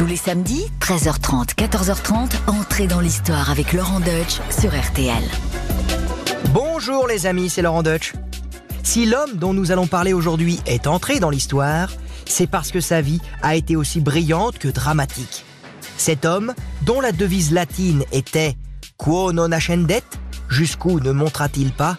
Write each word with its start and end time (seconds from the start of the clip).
Tous 0.00 0.06
les 0.06 0.16
samedis, 0.16 0.64
13h30, 0.80 1.56
14h30, 1.56 2.30
entrez 2.46 2.86
dans 2.86 3.00
l'histoire 3.00 3.50
avec 3.50 3.74
Laurent 3.74 4.00
Deutsch 4.00 4.40
sur 4.48 4.70
RTL. 4.70 5.22
Bonjour 6.54 7.06
les 7.06 7.26
amis, 7.26 7.50
c'est 7.50 7.60
Laurent 7.60 7.82
Deutsch. 7.82 8.14
Si 8.82 9.04
l'homme 9.04 9.34
dont 9.34 9.52
nous 9.52 9.72
allons 9.72 9.86
parler 9.86 10.14
aujourd'hui 10.14 10.58
est 10.64 10.86
entré 10.86 11.20
dans 11.20 11.28
l'histoire, 11.28 11.92
c'est 12.24 12.46
parce 12.46 12.70
que 12.70 12.80
sa 12.80 13.02
vie 13.02 13.20
a 13.42 13.56
été 13.56 13.76
aussi 13.76 14.00
brillante 14.00 14.58
que 14.58 14.68
dramatique. 14.68 15.44
Cet 15.98 16.24
homme, 16.24 16.54
dont 16.80 17.02
la 17.02 17.12
devise 17.12 17.52
latine 17.52 18.04
était 18.10 18.56
Quo 18.96 19.34
non 19.34 19.52
ascendet, 19.52 20.02
jusqu'où 20.48 20.98
ne 20.98 21.12
montra-t-il 21.12 21.72
pas, 21.72 21.98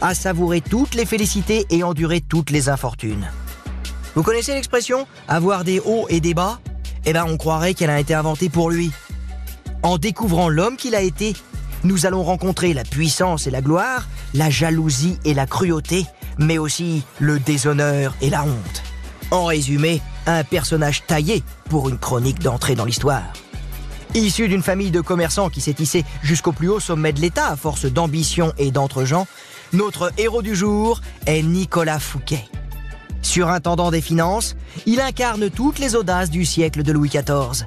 a 0.00 0.14
savouré 0.14 0.62
toutes 0.62 0.94
les 0.94 1.04
félicités 1.04 1.66
et 1.68 1.84
enduré 1.84 2.22
toutes 2.22 2.48
les 2.48 2.70
infortunes. 2.70 3.30
Vous 4.14 4.22
connaissez 4.22 4.54
l'expression 4.54 5.06
avoir 5.28 5.64
des 5.64 5.80
hauts 5.80 6.06
et 6.08 6.20
des 6.20 6.32
bas 6.32 6.58
Eh 7.04 7.12
bien, 7.12 7.24
on 7.24 7.36
croirait 7.36 7.74
qu'elle 7.74 7.90
a 7.90 7.98
été 7.98 8.14
inventée 8.14 8.48
pour 8.48 8.70
lui. 8.70 8.92
En 9.82 9.98
découvrant 9.98 10.48
l'homme 10.48 10.76
qu'il 10.76 10.94
a 10.94 11.00
été, 11.00 11.34
nous 11.84 12.06
allons 12.06 12.22
rencontrer 12.22 12.74
la 12.74 12.84
puissance 12.84 13.46
et 13.46 13.50
la 13.50 13.60
gloire, 13.60 14.06
la 14.34 14.50
jalousie 14.50 15.18
et 15.24 15.34
la 15.34 15.46
cruauté, 15.46 16.06
mais 16.38 16.58
aussi 16.58 17.02
le 17.18 17.40
déshonneur 17.40 18.14
et 18.20 18.30
la 18.30 18.44
honte. 18.44 18.82
En 19.32 19.46
résumé, 19.46 20.00
un 20.26 20.44
personnage 20.44 21.04
taillé 21.06 21.42
pour 21.68 21.88
une 21.88 21.98
chronique 21.98 22.40
d'entrée 22.40 22.76
dans 22.76 22.84
l'histoire. 22.84 23.32
Issu 24.14 24.46
d'une 24.46 24.62
famille 24.62 24.90
de 24.90 25.00
commerçants 25.00 25.48
qui 25.48 25.60
s'est 25.60 25.72
tissée 25.72 26.04
jusqu'au 26.22 26.52
plus 26.52 26.68
haut 26.68 26.80
sommet 26.80 27.12
de 27.12 27.20
l'État 27.20 27.48
à 27.48 27.56
force 27.56 27.86
d'ambition 27.86 28.52
et 28.58 28.70
d'entre-gens, 28.70 29.26
notre 29.72 30.12
héros 30.18 30.42
du 30.42 30.54
jour 30.54 31.00
est 31.26 31.42
Nicolas 31.42 31.98
Fouquet. 31.98 32.44
Surintendant 33.22 33.90
des 33.90 34.00
finances, 34.00 34.56
il 34.84 35.00
incarne 35.00 35.48
toutes 35.48 35.78
les 35.78 35.94
audaces 35.94 36.30
du 36.30 36.44
siècle 36.44 36.82
de 36.82 36.92
Louis 36.92 37.08
XIV. 37.08 37.66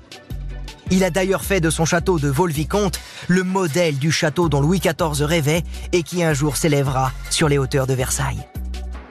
Il 0.91 1.03
a 1.03 1.09
d'ailleurs 1.09 1.43
fait 1.43 1.61
de 1.61 1.69
son 1.69 1.85
château 1.85 2.19
de 2.19 2.29
Vaux-le-Vicomte 2.29 2.99
le 3.27 3.43
modèle 3.43 3.97
du 3.97 4.11
château 4.11 4.49
dont 4.49 4.61
Louis 4.61 4.79
XIV 4.79 5.25
rêvait 5.25 5.63
et 5.93 6.03
qui 6.03 6.23
un 6.23 6.33
jour 6.33 6.57
s'élèvera 6.57 7.11
sur 7.31 7.49
les 7.49 7.57
hauteurs 7.57 7.87
de 7.87 7.93
Versailles. 7.93 8.45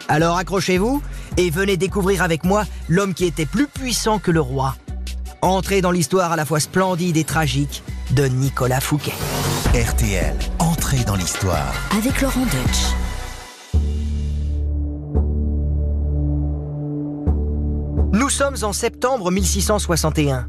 Alors 0.06 0.36
accrochez-vous 0.36 1.02
et 1.36 1.50
venez 1.50 1.76
découvrir 1.76 2.22
avec 2.22 2.44
moi 2.44 2.64
l'homme 2.88 3.14
qui 3.14 3.24
était 3.24 3.46
plus 3.46 3.66
puissant 3.66 4.18
que 4.18 4.30
le 4.30 4.40
roi. 4.40 4.76
Entrez 5.42 5.80
dans 5.80 5.90
l'histoire 5.90 6.32
à 6.32 6.36
la 6.36 6.44
fois 6.44 6.60
splendide 6.60 7.16
et 7.16 7.24
tragique 7.24 7.82
de 8.12 8.26
Nicolas 8.26 8.80
Fouquet. 8.80 9.14
RTL, 9.74 10.36
entrée 10.58 11.04
dans 11.04 11.16
l'histoire. 11.16 11.74
Avec 11.98 12.20
Laurent 12.20 12.44
Deutsch. 12.44 13.03
Sommes 18.34 18.64
en 18.64 18.72
septembre 18.72 19.30
1661. 19.30 20.48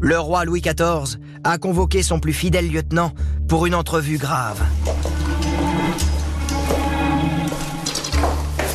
Le 0.00 0.18
roi 0.18 0.46
Louis 0.46 0.62
XIV 0.62 1.18
a 1.44 1.58
convoqué 1.58 2.02
son 2.02 2.18
plus 2.18 2.32
fidèle 2.32 2.72
lieutenant 2.72 3.12
pour 3.46 3.66
une 3.66 3.74
entrevue 3.74 4.16
grave. 4.16 4.58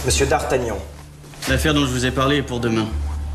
Monsieur 0.06 0.28
D'Artagnan, 0.28 0.78
L'affaire 1.50 1.74
dont 1.74 1.88
je 1.88 1.92
vous 1.92 2.06
ai 2.06 2.12
parlé 2.12 2.38
est 2.38 2.44
pour 2.44 2.60
demain. 2.60 2.86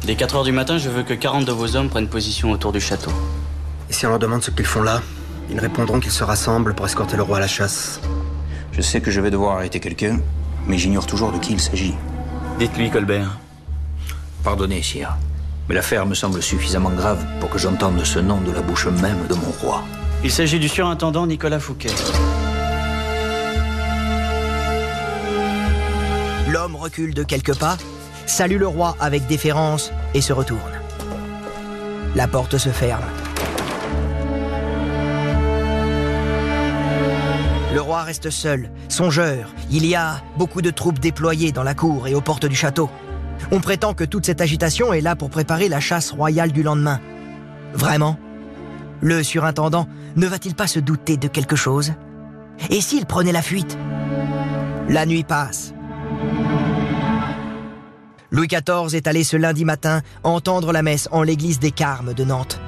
Dès 0.05 0.15
4 0.15 0.37
heures 0.37 0.45
du 0.45 0.53
matin, 0.53 0.79
je 0.79 0.89
veux 0.89 1.03
que 1.03 1.15
40 1.15 1.45
de 1.45 1.51
vos 1.51 1.75
hommes 1.75 1.89
prennent 1.89 2.07
position 2.07 2.53
autour 2.53 2.71
du 2.71 2.81
château. 2.81 3.11
Et 3.89 3.93
si 3.93 4.07
on 4.07 4.11
leur 4.11 4.21
demande 4.21 4.45
ce 4.45 4.53
qu'ils 4.53 4.65
font 4.65 4.83
là, 4.83 5.03
ils 5.51 5.59
répondront 5.59 5.99
qu'ils 5.99 6.13
se 6.13 6.23
rassemblent 6.23 6.75
pour 6.75 6.87
escorter 6.87 7.17
le 7.17 7.25
roi 7.25 7.39
à 7.39 7.41
la 7.41 7.49
chasse. 7.49 8.01
Je 8.71 8.81
sais 8.81 9.01
que 9.01 9.11
je 9.11 9.21
vais 9.21 9.33
devoir 9.33 9.57
arrêter 9.57 9.81
quelqu'un, 9.81 10.21
mais 10.69 10.79
j'ignore 10.79 11.07
toujours 11.07 11.33
de 11.33 11.39
qui 11.39 11.55
il 11.55 11.61
s'agit. 11.61 11.95
Dites-lui, 12.61 12.91
Colbert. 12.91 13.41
Pardonnez, 14.43 14.83
sire, 14.83 15.17
mais 15.69 15.75
l'affaire 15.75 16.07
me 16.07 16.15
semble 16.15 16.43
suffisamment 16.43 16.91
grave 16.91 17.23
pour 17.41 17.51
que 17.51 17.59
j'entende 17.59 18.03
ce 18.05 18.19
nom 18.19 18.41
de 18.41 18.53
la 18.53 18.63
bouche 18.63 18.87
même 18.87 19.27
de 19.29 19.35
mon 19.35 19.51
roi. 19.61 19.85
Il 20.25 20.31
s'agit 20.31 20.59
du 20.59 20.69
surintendant 20.69 21.27
Nicolas 21.27 21.61
Fouquet. 21.61 21.91
L'homme 26.49 26.75
recule 26.75 27.13
de 27.13 27.23
quelques 27.23 27.57
pas, 27.59 27.77
salue 28.27 28.59
le 28.59 28.67
roi 28.67 28.97
avec 28.99 29.27
déférence 29.27 29.93
et 30.15 30.23
se 30.23 30.33
retourne. 30.33 30.81
La 32.17 32.27
porte 32.27 32.57
se 32.57 32.71
ferme. 32.71 33.05
Le 37.73 37.81
roi 37.81 38.03
reste 38.03 38.31
seul, 38.31 38.71
songeur. 38.89 39.51
Il 39.71 39.87
y 39.87 39.95
a 39.95 40.23
beaucoup 40.37 40.61
de 40.61 40.71
troupes 40.71 40.99
déployées 40.99 41.53
dans 41.53 41.63
la 41.63 41.75
cour 41.75 42.09
et 42.09 42.15
aux 42.15 42.21
portes 42.21 42.47
du 42.47 42.57
château. 42.57 42.91
On 43.51 43.61
prétend 43.61 43.95
que 43.95 44.05
toute 44.05 44.27
cette 44.27 44.41
agitation 44.41 44.93
est 44.93 45.01
là 45.01 45.17
pour 45.17 45.31
préparer 45.31 45.69
la 45.69 45.81
chasse 45.81 46.13
royale 46.13 46.53
du 46.53 46.63
lendemain. 46.63 47.01
Vraiment? 47.75 48.19
Le 49.01 49.23
surintendant 49.23 49.89
ne 50.17 50.27
va-t-il 50.27 50.55
pas 50.55 50.67
se 50.67 50.79
douter 50.79 51.17
de 51.17 51.29
quelque 51.29 51.57
chose? 51.57 51.95
Et 52.69 52.81
s'il 52.81 53.07
prenait 53.07 53.33
la 53.33 53.43
fuite? 53.43 53.79
La 54.89 55.07
nuit 55.07 55.25
passe. 55.25 55.73
Louis 58.31 58.47
XIV 58.47 58.95
est 58.95 59.09
allé 59.09 59.25
ce 59.25 59.37
lundi 59.37 59.65
matin 59.65 60.03
entendre 60.23 60.73
la 60.73 60.83
messe 60.83 61.09
en 61.11 61.23
l'église 61.23 61.59
des 61.59 61.73
Carmes 61.73 62.15
de 62.15 62.25
Nantes. 62.25 62.61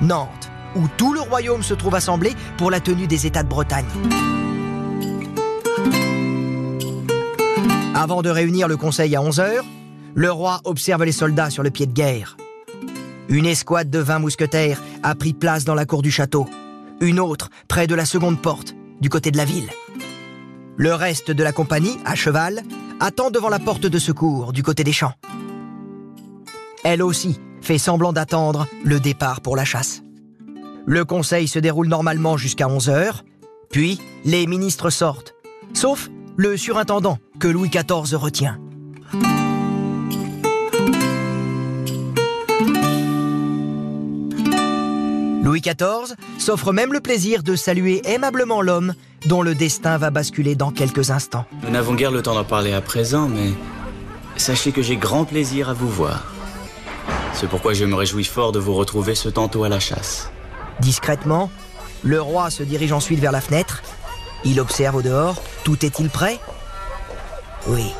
Nantes, 0.00 0.50
où 0.74 0.88
tout 0.96 1.12
le 1.12 1.20
royaume 1.20 1.62
se 1.62 1.74
trouve 1.74 1.94
assemblé 1.94 2.32
pour 2.56 2.70
la 2.70 2.80
tenue 2.80 3.06
des 3.06 3.26
États 3.26 3.42
de 3.42 3.48
Bretagne. 3.48 3.86
Avant 8.00 8.22
de 8.22 8.30
réunir 8.30 8.66
le 8.66 8.78
conseil 8.78 9.14
à 9.14 9.20
11h, 9.20 9.60
le 10.14 10.32
roi 10.32 10.62
observe 10.64 11.04
les 11.04 11.12
soldats 11.12 11.50
sur 11.50 11.62
le 11.62 11.68
pied 11.68 11.84
de 11.84 11.92
guerre. 11.92 12.38
Une 13.28 13.44
escouade 13.44 13.90
de 13.90 13.98
20 13.98 14.20
mousquetaires 14.20 14.82
a 15.02 15.14
pris 15.14 15.34
place 15.34 15.66
dans 15.66 15.74
la 15.74 15.84
cour 15.84 16.00
du 16.00 16.10
château, 16.10 16.48
une 17.02 17.20
autre 17.20 17.50
près 17.68 17.86
de 17.86 17.94
la 17.94 18.06
seconde 18.06 18.40
porte, 18.40 18.74
du 19.02 19.10
côté 19.10 19.30
de 19.30 19.36
la 19.36 19.44
ville. 19.44 19.68
Le 20.78 20.94
reste 20.94 21.30
de 21.30 21.42
la 21.42 21.52
compagnie, 21.52 21.98
à 22.06 22.14
cheval, 22.14 22.62
attend 23.00 23.30
devant 23.30 23.50
la 23.50 23.58
porte 23.58 23.84
de 23.84 23.98
secours, 23.98 24.54
du 24.54 24.62
côté 24.62 24.82
des 24.82 24.92
champs. 24.92 25.12
Elle 26.84 27.02
aussi 27.02 27.38
fait 27.60 27.76
semblant 27.76 28.14
d'attendre 28.14 28.66
le 28.82 28.98
départ 28.98 29.42
pour 29.42 29.56
la 29.56 29.66
chasse. 29.66 30.00
Le 30.86 31.04
conseil 31.04 31.48
se 31.48 31.58
déroule 31.58 31.88
normalement 31.88 32.38
jusqu'à 32.38 32.66
11h, 32.66 33.16
puis 33.70 34.00
les 34.24 34.46
ministres 34.46 34.88
sortent, 34.88 35.34
sauf 35.74 36.08
le 36.38 36.56
surintendant 36.56 37.18
que 37.40 37.48
Louis 37.48 37.70
XIV 37.70 38.16
retient. 38.16 38.58
Louis 45.42 45.62
XIV 45.62 46.14
s'offre 46.38 46.72
même 46.72 46.92
le 46.92 47.00
plaisir 47.00 47.42
de 47.42 47.56
saluer 47.56 48.02
aimablement 48.04 48.60
l'homme 48.60 48.94
dont 49.26 49.42
le 49.42 49.54
destin 49.54 49.96
va 49.96 50.10
basculer 50.10 50.54
dans 50.54 50.70
quelques 50.70 51.10
instants. 51.10 51.46
Nous 51.64 51.70
n'avons 51.70 51.94
guère 51.94 52.10
le 52.10 52.22
temps 52.22 52.34
d'en 52.34 52.44
parler 52.44 52.72
à 52.72 52.82
présent, 52.82 53.26
mais 53.26 53.52
sachez 54.36 54.70
que 54.70 54.82
j'ai 54.82 54.96
grand 54.96 55.24
plaisir 55.24 55.70
à 55.70 55.72
vous 55.72 55.88
voir. 55.88 56.32
C'est 57.32 57.48
pourquoi 57.48 57.72
je 57.72 57.86
me 57.86 57.94
réjouis 57.94 58.24
fort 58.24 58.52
de 58.52 58.58
vous 58.58 58.74
retrouver 58.74 59.14
ce 59.14 59.30
tantôt 59.30 59.64
à 59.64 59.70
la 59.70 59.80
chasse. 59.80 60.30
Discrètement, 60.80 61.50
le 62.04 62.20
roi 62.20 62.50
se 62.50 62.62
dirige 62.62 62.92
ensuite 62.92 63.18
vers 63.18 63.32
la 63.32 63.40
fenêtre. 63.40 63.82
Il 64.44 64.60
observe 64.60 64.96
au 64.96 65.02
dehors. 65.02 65.42
Tout 65.64 65.84
est-il 65.84 66.10
prêt? 66.10 66.38
Oui. 67.66 67.92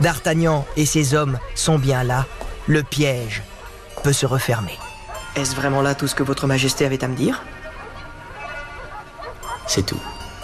D'Artagnan 0.00 0.66
et 0.76 0.86
ses 0.86 1.14
hommes 1.14 1.38
sont 1.54 1.78
bien 1.78 2.02
là. 2.02 2.26
Le 2.66 2.82
piège 2.82 3.42
peut 4.02 4.12
se 4.12 4.26
refermer. 4.26 4.78
Est-ce 5.36 5.54
vraiment 5.54 5.82
là 5.82 5.94
tout 5.94 6.06
ce 6.06 6.14
que 6.14 6.22
votre 6.22 6.46
majesté 6.46 6.84
avait 6.86 7.02
à 7.04 7.08
me 7.08 7.16
dire? 7.16 7.42
C'est 9.66 9.86
tout. 9.86 10.00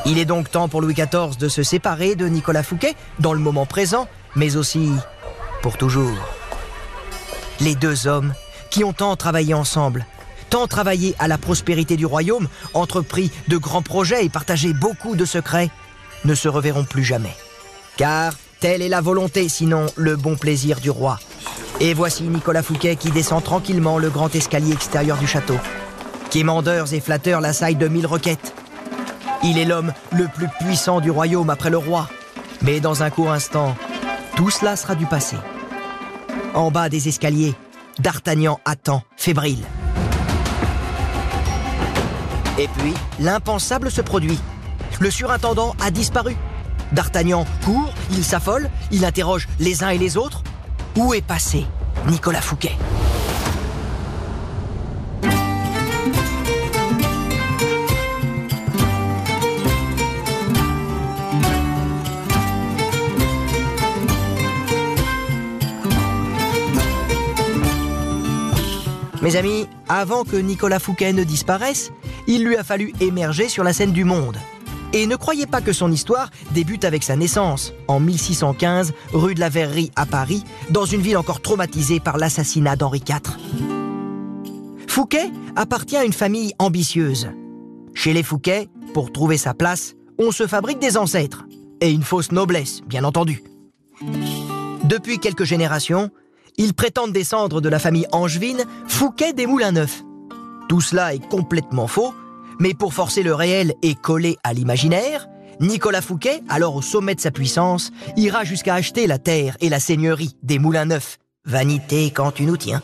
Il 0.06 0.18
est 0.18 0.24
donc 0.24 0.50
temps 0.50 0.68
pour 0.68 0.80
Louis 0.80 0.94
XIV 0.94 1.36
de 1.38 1.48
se 1.48 1.62
séparer 1.62 2.14
de 2.14 2.26
Nicolas 2.26 2.62
Fouquet 2.62 2.94
dans 3.18 3.32
le 3.32 3.38
moment 3.38 3.66
présent, 3.66 4.08
mais 4.34 4.56
aussi 4.56 4.90
pour 5.62 5.76
toujours. 5.76 6.16
Les 7.60 7.74
deux 7.74 8.06
hommes 8.06 8.32
qui 8.70 8.82
ont 8.82 8.92
tant 8.92 9.14
travaillé 9.16 9.52
ensemble, 9.52 10.06
tant 10.48 10.66
travaillé 10.66 11.14
à 11.18 11.28
la 11.28 11.36
prospérité 11.38 11.96
du 11.96 12.06
royaume, 12.06 12.48
entrepris 12.72 13.30
de 13.48 13.58
grands 13.58 13.82
projets 13.82 14.24
et 14.24 14.30
partagé 14.30 14.72
beaucoup 14.72 15.16
de 15.16 15.24
secrets, 15.24 15.70
ne 16.24 16.34
se 16.34 16.48
reverront 16.48 16.84
plus 16.84 17.04
jamais. 17.04 17.36
Car 17.96 18.32
telle 18.60 18.82
est 18.82 18.88
la 18.88 19.00
volonté, 19.00 19.48
sinon 19.48 19.86
le 19.96 20.16
bon 20.16 20.36
plaisir 20.36 20.80
du 20.80 20.90
roi. 20.90 21.18
Et 21.80 21.94
voici 21.94 22.24
Nicolas 22.24 22.62
Fouquet 22.62 22.96
qui 22.96 23.10
descend 23.10 23.42
tranquillement 23.42 23.98
le 23.98 24.10
grand 24.10 24.32
escalier 24.34 24.72
extérieur 24.72 25.16
du 25.16 25.26
château. 25.26 25.56
Quémandeurs 26.30 26.92
et 26.92 27.00
flatteurs 27.00 27.40
l'assaillent 27.40 27.76
de 27.76 27.88
mille 27.88 28.06
requêtes. 28.06 28.54
Il 29.42 29.58
est 29.58 29.64
l'homme 29.64 29.92
le 30.12 30.28
plus 30.28 30.48
puissant 30.60 31.00
du 31.00 31.10
royaume 31.10 31.48
après 31.50 31.70
le 31.70 31.78
roi. 31.78 32.08
Mais 32.62 32.80
dans 32.80 33.02
un 33.02 33.08
court 33.08 33.32
instant, 33.32 33.74
tout 34.36 34.50
cela 34.50 34.76
sera 34.76 34.94
du 34.94 35.06
passé. 35.06 35.36
En 36.54 36.70
bas 36.70 36.90
des 36.90 37.08
escaliers, 37.08 37.54
D'Artagnan 37.98 38.60
attend, 38.64 39.02
fébrile. 39.16 39.64
Et 42.58 42.68
puis, 42.78 42.94
l'impensable 43.18 43.90
se 43.90 44.00
produit. 44.00 44.38
Le 45.00 45.10
surintendant 45.10 45.74
a 45.80 45.90
disparu. 45.90 46.36
D'Artagnan 46.92 47.46
court, 47.64 47.92
il 48.12 48.24
s'affole, 48.24 48.70
il 48.90 49.04
interroge 49.04 49.48
les 49.58 49.84
uns 49.84 49.90
et 49.90 49.98
les 49.98 50.16
autres. 50.16 50.42
Où 50.96 51.14
est 51.14 51.20
passé 51.20 51.66
Nicolas 52.08 52.40
Fouquet 52.40 52.76
Mes 69.22 69.36
amis, 69.36 69.68
avant 69.88 70.24
que 70.24 70.36
Nicolas 70.36 70.78
Fouquet 70.78 71.12
ne 71.12 71.24
disparaisse, 71.24 71.92
il 72.26 72.42
lui 72.42 72.56
a 72.56 72.64
fallu 72.64 72.94
émerger 73.00 73.50
sur 73.50 73.62
la 73.62 73.74
scène 73.74 73.92
du 73.92 74.04
monde. 74.04 74.38
Et 74.92 75.06
ne 75.06 75.14
croyez 75.14 75.46
pas 75.46 75.60
que 75.60 75.72
son 75.72 75.92
histoire 75.92 76.30
débute 76.52 76.84
avec 76.84 77.04
sa 77.04 77.14
naissance, 77.14 77.72
en 77.86 78.00
1615, 78.00 78.92
rue 79.12 79.34
de 79.34 79.40
la 79.40 79.48
Verrerie 79.48 79.92
à 79.94 80.04
Paris, 80.04 80.44
dans 80.70 80.84
une 80.84 81.00
ville 81.00 81.16
encore 81.16 81.40
traumatisée 81.40 82.00
par 82.00 82.18
l'assassinat 82.18 82.74
d'Henri 82.74 83.02
IV. 83.08 83.36
Fouquet 84.88 85.30
appartient 85.54 85.96
à 85.96 86.04
une 86.04 86.12
famille 86.12 86.52
ambitieuse. 86.58 87.28
Chez 87.94 88.12
les 88.12 88.24
Fouquet, 88.24 88.68
pour 88.92 89.12
trouver 89.12 89.36
sa 89.36 89.54
place, 89.54 89.94
on 90.18 90.32
se 90.32 90.46
fabrique 90.46 90.80
des 90.80 90.96
ancêtres. 90.96 91.44
Et 91.80 91.92
une 91.92 92.02
fausse 92.02 92.32
noblesse, 92.32 92.82
bien 92.82 93.04
entendu. 93.04 93.42
Depuis 94.84 95.18
quelques 95.18 95.44
générations, 95.44 96.10
ils 96.56 96.74
prétendent 96.74 97.12
descendre 97.12 97.60
de 97.60 97.68
la 97.68 97.78
famille 97.78 98.06
angevine 98.12 98.64
Fouquet 98.88 99.32
des 99.32 99.46
Moulins 99.46 99.72
Neufs. 99.72 100.02
Tout 100.68 100.80
cela 100.80 101.14
est 101.14 101.26
complètement 101.28 101.86
faux, 101.86 102.12
mais 102.60 102.74
pour 102.74 102.94
forcer 102.94 103.24
le 103.24 103.34
réel 103.34 103.74
et 103.82 103.96
coller 103.96 104.36
à 104.44 104.52
l'imaginaire, 104.52 105.28
Nicolas 105.58 106.02
Fouquet, 106.02 106.42
alors 106.48 106.76
au 106.76 106.82
sommet 106.82 107.14
de 107.14 107.20
sa 107.20 107.30
puissance, 107.30 107.90
ira 108.16 108.44
jusqu'à 108.44 108.74
acheter 108.74 109.06
la 109.06 109.18
terre 109.18 109.56
et 109.60 109.68
la 109.68 109.80
seigneurie 109.80 110.36
des 110.42 110.58
Moulins 110.58 110.84
Neufs. 110.84 111.18
Vanité 111.44 112.10
quand 112.10 112.32
tu 112.32 112.44
nous 112.44 112.56
tiens. 112.56 112.82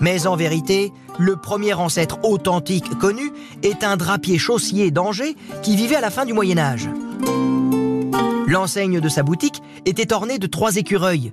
Mais 0.00 0.26
en 0.26 0.36
vérité, 0.36 0.92
le 1.18 1.36
premier 1.36 1.72
ancêtre 1.72 2.18
authentique 2.22 2.98
connu 2.98 3.32
est 3.62 3.82
un 3.82 3.96
drapier 3.96 4.38
chaussier 4.38 4.90
d'Angers 4.90 5.34
qui 5.62 5.74
vivait 5.74 5.96
à 5.96 6.02
la 6.02 6.10
fin 6.10 6.26
du 6.26 6.34
Moyen 6.34 6.58
Âge. 6.58 6.88
L'enseigne 8.46 9.00
de 9.00 9.08
sa 9.08 9.22
boutique 9.22 9.62
était 9.86 10.12
ornée 10.12 10.38
de 10.38 10.46
trois 10.46 10.76
écureuils. 10.76 11.32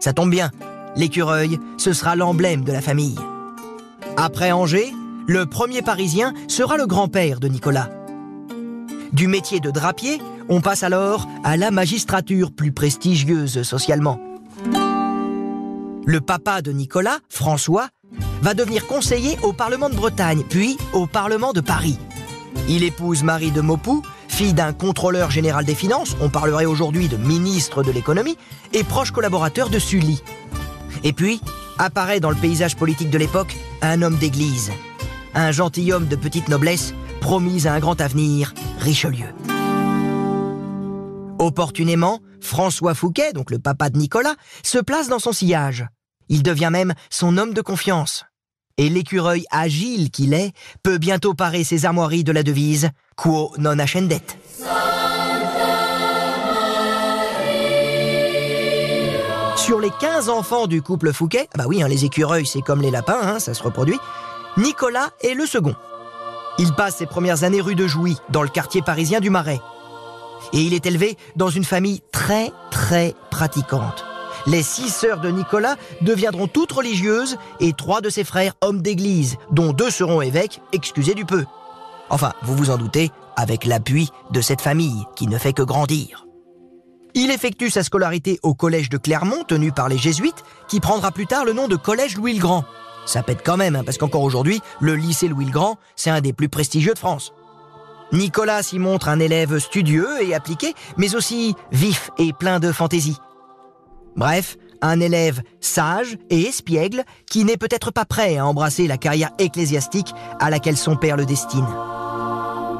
Ça 0.00 0.12
tombe 0.12 0.30
bien, 0.30 0.50
l'écureuil, 0.96 1.58
ce 1.78 1.92
sera 1.92 2.16
l'emblème 2.16 2.64
de 2.64 2.72
la 2.72 2.82
famille. 2.82 3.18
Après 4.16 4.52
Angers, 4.52 4.92
le 5.26 5.46
premier 5.46 5.82
Parisien 5.82 6.34
sera 6.48 6.76
le 6.76 6.86
grand-père 6.86 7.40
de 7.40 7.48
Nicolas. 7.48 7.90
Du 9.12 9.26
métier 9.26 9.60
de 9.60 9.70
drapier, 9.70 10.20
on 10.48 10.60
passe 10.60 10.82
alors 10.82 11.28
à 11.44 11.56
la 11.56 11.70
magistrature 11.70 12.52
plus 12.52 12.72
prestigieuse 12.72 13.62
socialement. 13.62 14.20
Le 16.06 16.20
papa 16.20 16.60
de 16.60 16.72
Nicolas, 16.72 17.18
François, 17.30 17.88
va 18.42 18.52
devenir 18.52 18.86
conseiller 18.86 19.38
au 19.42 19.52
Parlement 19.52 19.88
de 19.88 19.94
Bretagne, 19.94 20.44
puis 20.48 20.76
au 20.92 21.06
Parlement 21.06 21.52
de 21.52 21.60
Paris. 21.60 21.98
Il 22.68 22.84
épouse 22.84 23.22
Marie 23.22 23.50
de 23.50 23.62
Maupoux, 23.62 24.02
fille 24.28 24.52
d'un 24.52 24.72
contrôleur 24.72 25.30
général 25.30 25.64
des 25.64 25.74
finances, 25.74 26.16
on 26.20 26.28
parlerait 26.28 26.66
aujourd'hui 26.66 27.08
de 27.08 27.16
ministre 27.16 27.82
de 27.82 27.90
l'économie, 27.90 28.36
et 28.74 28.84
proche 28.84 29.12
collaborateur 29.12 29.70
de 29.70 29.78
Sully. 29.78 30.22
Et 31.02 31.12
puis, 31.12 31.40
apparaît 31.78 32.20
dans 32.20 32.30
le 32.30 32.36
paysage 32.36 32.76
politique 32.76 33.10
de 33.10 33.18
l'époque 33.18 33.56
un 33.80 34.02
homme 34.02 34.16
d'église, 34.16 34.70
un 35.34 35.50
gentilhomme 35.52 36.06
de 36.06 36.16
petite 36.16 36.48
noblesse, 36.48 36.94
promis 37.20 37.66
à 37.66 37.74
un 37.74 37.80
grand 37.80 38.00
avenir, 38.00 38.54
Richelieu. 38.78 39.26
Opportunément, 41.38 42.20
François 42.40 42.94
Fouquet, 42.94 43.32
donc 43.32 43.50
le 43.50 43.58
papa 43.58 43.90
de 43.90 43.98
Nicolas, 43.98 44.36
se 44.62 44.78
place 44.78 45.08
dans 45.08 45.18
son 45.18 45.32
sillage. 45.32 45.86
Il 46.28 46.42
devient 46.42 46.70
même 46.72 46.94
son 47.10 47.36
homme 47.36 47.54
de 47.54 47.60
confiance. 47.60 48.24
Et 48.76 48.88
l'écureuil 48.88 49.44
agile 49.50 50.10
qu'il 50.10 50.34
est 50.34 50.52
peut 50.82 50.98
bientôt 50.98 51.34
parer 51.34 51.64
ses 51.64 51.84
armoiries 51.84 52.24
de 52.24 52.32
la 52.32 52.42
devise 52.42 52.90
Quo 53.16 53.52
non 53.58 53.78
ascendet. 53.78 54.22
Sur 59.56 59.80
les 59.80 59.90
15 59.98 60.28
enfants 60.28 60.66
du 60.66 60.82
couple 60.82 61.12
Fouquet, 61.12 61.48
bah 61.56 61.64
oui, 61.66 61.82
hein, 61.82 61.88
les 61.88 62.04
écureuils 62.04 62.44
c'est 62.46 62.60
comme 62.60 62.82
les 62.82 62.90
lapins, 62.90 63.20
hein, 63.22 63.38
ça 63.38 63.54
se 63.54 63.62
reproduit, 63.62 63.98
Nicolas 64.56 65.10
est 65.20 65.34
le 65.34 65.46
second. 65.46 65.74
Il 66.58 66.72
passe 66.74 66.96
ses 66.96 67.06
premières 67.06 67.42
années 67.42 67.60
rue 67.60 67.74
de 67.74 67.88
Jouy, 67.88 68.16
dans 68.28 68.42
le 68.42 68.48
quartier 68.48 68.82
parisien 68.82 69.18
du 69.18 69.28
Marais. 69.28 69.60
Et 70.52 70.60
il 70.60 70.74
est 70.74 70.86
élevé 70.86 71.16
dans 71.34 71.48
une 71.48 71.64
famille 71.64 72.02
très, 72.12 72.52
très 72.70 73.14
pratiquante. 73.30 74.04
Les 74.46 74.62
six 74.62 74.90
sœurs 74.90 75.20
de 75.20 75.30
Nicolas 75.30 75.74
deviendront 76.02 76.46
toutes 76.46 76.70
religieuses 76.70 77.36
et 77.58 77.72
trois 77.72 78.00
de 78.00 78.10
ses 78.10 78.22
frères 78.22 78.54
hommes 78.60 78.80
d'église, 78.80 79.36
dont 79.50 79.72
deux 79.72 79.90
seront 79.90 80.22
évêques, 80.22 80.60
excusez 80.72 81.14
du 81.14 81.24
peu. 81.24 81.44
Enfin, 82.08 82.32
vous 82.42 82.54
vous 82.54 82.70
en 82.70 82.76
doutez, 82.76 83.10
avec 83.36 83.64
l'appui 83.64 84.10
de 84.30 84.40
cette 84.40 84.60
famille 84.60 85.04
qui 85.16 85.26
ne 85.26 85.38
fait 85.38 85.52
que 85.52 85.62
grandir. 85.62 86.26
Il 87.14 87.32
effectue 87.32 87.70
sa 87.70 87.82
scolarité 87.82 88.38
au 88.42 88.54
collège 88.54 88.88
de 88.88 88.98
Clermont, 88.98 89.42
tenu 89.42 89.72
par 89.72 89.88
les 89.88 89.98
jésuites, 89.98 90.44
qui 90.68 90.78
prendra 90.78 91.10
plus 91.10 91.26
tard 91.26 91.44
le 91.44 91.52
nom 91.52 91.66
de 91.66 91.76
collège 91.76 92.16
Louis 92.16 92.34
le 92.34 92.40
Grand. 92.40 92.64
Ça 93.06 93.22
pète 93.22 93.42
quand 93.44 93.56
même, 93.56 93.76
hein, 93.76 93.82
parce 93.84 93.98
qu'encore 93.98 94.22
aujourd'hui, 94.22 94.60
le 94.80 94.94
lycée 94.96 95.28
Louis 95.28 95.46
le 95.46 95.50
Grand, 95.50 95.76
c'est 95.96 96.10
un 96.10 96.20
des 96.20 96.32
plus 96.32 96.48
prestigieux 96.48 96.94
de 96.94 96.98
France. 96.98 97.32
Nicolas 98.12 98.62
s'y 98.62 98.78
montre 98.78 99.08
un 99.08 99.18
élève 99.18 99.58
studieux 99.58 100.22
et 100.22 100.34
appliqué, 100.34 100.74
mais 100.96 101.14
aussi 101.14 101.54
vif 101.72 102.10
et 102.18 102.32
plein 102.32 102.60
de 102.60 102.70
fantaisie. 102.70 103.18
Bref, 104.16 104.56
un 104.82 105.00
élève 105.00 105.42
sage 105.60 106.16
et 106.30 106.42
espiègle 106.42 107.04
qui 107.26 107.44
n'est 107.44 107.56
peut-être 107.56 107.90
pas 107.90 108.04
prêt 108.04 108.36
à 108.36 108.46
embrasser 108.46 108.86
la 108.86 108.98
carrière 108.98 109.30
ecclésiastique 109.38 110.12
à 110.38 110.50
laquelle 110.50 110.76
son 110.76 110.96
père 110.96 111.16
le 111.16 111.26
destine. 111.26 111.66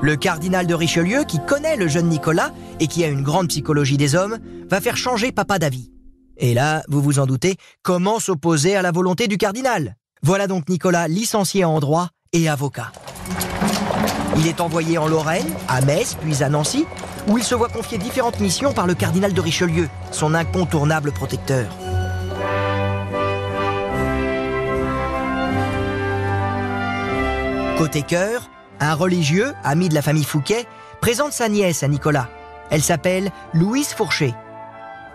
Le 0.00 0.17
cardinal 0.17 0.67
de 0.67 0.75
Richelieu, 0.75 1.25
qui 1.25 1.38
connaît 1.47 1.76
le 1.76 1.88
jeune 1.88 2.09
Nicolas 2.09 2.53
et 2.79 2.87
qui 2.87 3.05
a 3.05 3.09
une 3.09 3.23
grande 3.23 3.49
psychologie 3.49 3.97
des 3.97 4.15
hommes, 4.15 4.38
va 4.69 4.81
faire 4.81 4.97
changer 4.97 5.32
papa 5.32 5.59
d'avis. 5.59 5.91
Et 6.37 6.53
là, 6.53 6.82
vous 6.88 7.00
vous 7.00 7.19
en 7.21 7.26
doutez, 7.26 7.56
comment 7.82 8.21
s'opposer 8.21 8.76
à 8.76 8.82
la 8.82 8.93
volonté 8.93 9.29
du 9.29 9.38
cardinal? 9.38 9.97
Voilà 10.25 10.47
donc 10.47 10.71
Nicolas 10.71 11.06
licencié 11.06 11.67
en 11.67 11.79
droit 11.81 12.09
et 12.32 12.49
avocat. 12.49 12.91
Il 14.38 14.47
est 14.47 14.62
envoyé 14.62 14.97
en 14.97 15.06
Lorraine, 15.06 15.47
à 15.69 15.82
Metz, 15.82 16.17
puis 16.19 16.43
à 16.43 16.49
Nancy, 16.49 16.87
où 17.29 17.37
il 17.37 17.44
se 17.44 17.55
voit 17.55 17.69
confier 17.69 17.99
différentes 17.99 18.41
missions 18.41 18.73
par 18.73 18.87
le 18.87 18.94
cardinal 18.94 19.35
de 19.35 19.41
Richelieu, 19.43 19.87
son 20.12 20.32
incontournable 20.32 21.12
protecteur. 21.12 21.67
Côté 27.76 28.00
cœur, 28.00 28.49
un 28.81 28.95
religieux, 28.95 29.52
ami 29.62 29.90
de 29.90 29.95
la 29.95 30.00
famille 30.00 30.25
Fouquet, 30.25 30.64
présente 31.02 31.33
sa 31.33 31.50
nièce 31.50 31.83
à 31.83 31.88
Nicolas. 31.88 32.31
Elle 32.71 32.83
s'appelle 32.83 33.31
Louise 33.52 33.93
Fourché. 33.93 34.35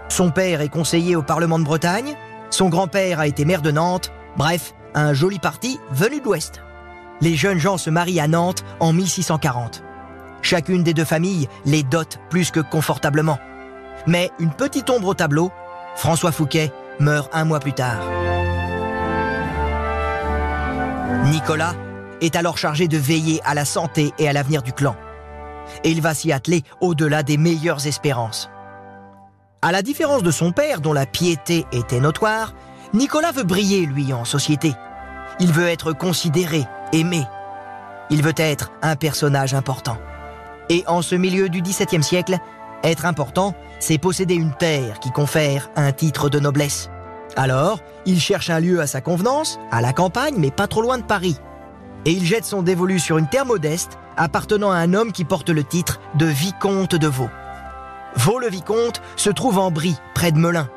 Son 0.07 0.29
père 0.29 0.61
est 0.61 0.69
conseiller 0.69 1.15
au 1.15 1.23
Parlement 1.23 1.57
de 1.57 1.63
Bretagne, 1.63 2.15
son 2.51 2.69
grand-père 2.69 3.19
a 3.19 3.25
été 3.25 3.43
maire 3.43 3.63
de 3.63 3.71
Nantes, 3.71 4.11
bref, 4.37 4.75
un 4.93 5.13
joli 5.13 5.39
parti 5.39 5.79
venu 5.91 6.19
de 6.19 6.25
l'Ouest. 6.25 6.61
Les 7.21 7.35
jeunes 7.35 7.59
gens 7.59 7.77
se 7.77 7.89
marient 7.89 8.19
à 8.19 8.27
Nantes 8.27 8.63
en 8.79 8.93
1640. 8.93 9.83
Chacune 10.41 10.83
des 10.83 10.93
deux 10.93 11.05
familles 11.05 11.47
les 11.65 11.83
dote 11.83 12.19
plus 12.29 12.51
que 12.51 12.59
confortablement. 12.59 13.39
Mais 14.07 14.31
une 14.39 14.53
petite 14.53 14.89
ombre 14.89 15.09
au 15.09 15.13
tableau, 15.13 15.51
François 15.95 16.31
Fouquet 16.31 16.71
meurt 16.99 17.29
un 17.33 17.45
mois 17.45 17.59
plus 17.59 17.73
tard. 17.73 18.01
Nicolas 21.25 21.75
est 22.21 22.35
alors 22.35 22.57
chargé 22.57 22.87
de 22.87 22.97
veiller 22.97 23.41
à 23.45 23.53
la 23.53 23.65
santé 23.65 24.13
et 24.17 24.27
à 24.27 24.33
l'avenir 24.33 24.63
du 24.63 24.73
clan. 24.73 24.95
Et 25.83 25.91
il 25.91 26.01
va 26.01 26.13
s'y 26.13 26.31
atteler 26.31 26.63
au-delà 26.81 27.23
des 27.23 27.37
meilleures 27.37 27.85
espérances. 27.85 28.49
À 29.61 29.71
la 29.71 29.81
différence 29.81 30.23
de 30.23 30.31
son 30.31 30.51
père, 30.51 30.79
dont 30.79 30.93
la 30.93 31.05
piété 31.05 31.65
était 31.71 31.99
notoire, 31.99 32.53
Nicolas 32.93 33.31
veut 33.31 33.43
briller, 33.43 33.85
lui, 33.85 34.13
en 34.13 34.25
société. 34.25 34.73
Il 35.39 35.53
veut 35.53 35.67
être 35.67 35.93
considéré, 35.93 36.65
aimé. 36.91 37.23
Il 38.09 38.23
veut 38.23 38.33
être 38.35 38.71
un 38.81 38.95
personnage 38.95 39.53
important. 39.53 39.97
Et 40.69 40.83
en 40.87 41.03
ce 41.03 41.13
milieu 41.13 41.49
du 41.49 41.61
XVIIe 41.61 42.01
siècle, 42.01 42.37
être 42.83 43.05
important, 43.05 43.53
c'est 43.79 43.99
posséder 43.99 44.33
une 44.33 44.53
terre 44.53 44.99
qui 44.99 45.11
confère 45.11 45.69
un 45.75 45.91
titre 45.91 46.29
de 46.29 46.39
noblesse. 46.39 46.89
Alors, 47.35 47.79
il 48.07 48.19
cherche 48.19 48.49
un 48.49 48.59
lieu 48.59 48.81
à 48.81 48.87
sa 48.87 49.01
convenance, 49.01 49.59
à 49.69 49.81
la 49.81 49.93
campagne, 49.93 50.35
mais 50.37 50.51
pas 50.51 50.67
trop 50.67 50.81
loin 50.81 50.97
de 50.97 51.03
Paris. 51.03 51.37
Et 52.05 52.11
il 52.11 52.25
jette 52.25 52.45
son 52.45 52.63
dévolu 52.63 52.97
sur 52.97 53.19
une 53.19 53.29
terre 53.29 53.45
modeste, 53.45 53.99
appartenant 54.17 54.71
à 54.71 54.77
un 54.77 54.95
homme 54.95 55.11
qui 55.11 55.25
porte 55.25 55.49
le 55.49 55.63
titre 55.63 55.99
de 56.15 56.25
vicomte 56.25 56.95
de 56.95 57.07
Vaux. 57.07 57.29
Vaux-le-Vicomte 58.15 59.01
se 59.15 59.29
trouve 59.29 59.59
en 59.59 59.69
Brie, 59.69 59.97
près 60.15 60.31
de 60.31 60.39
Melun. 60.39 60.67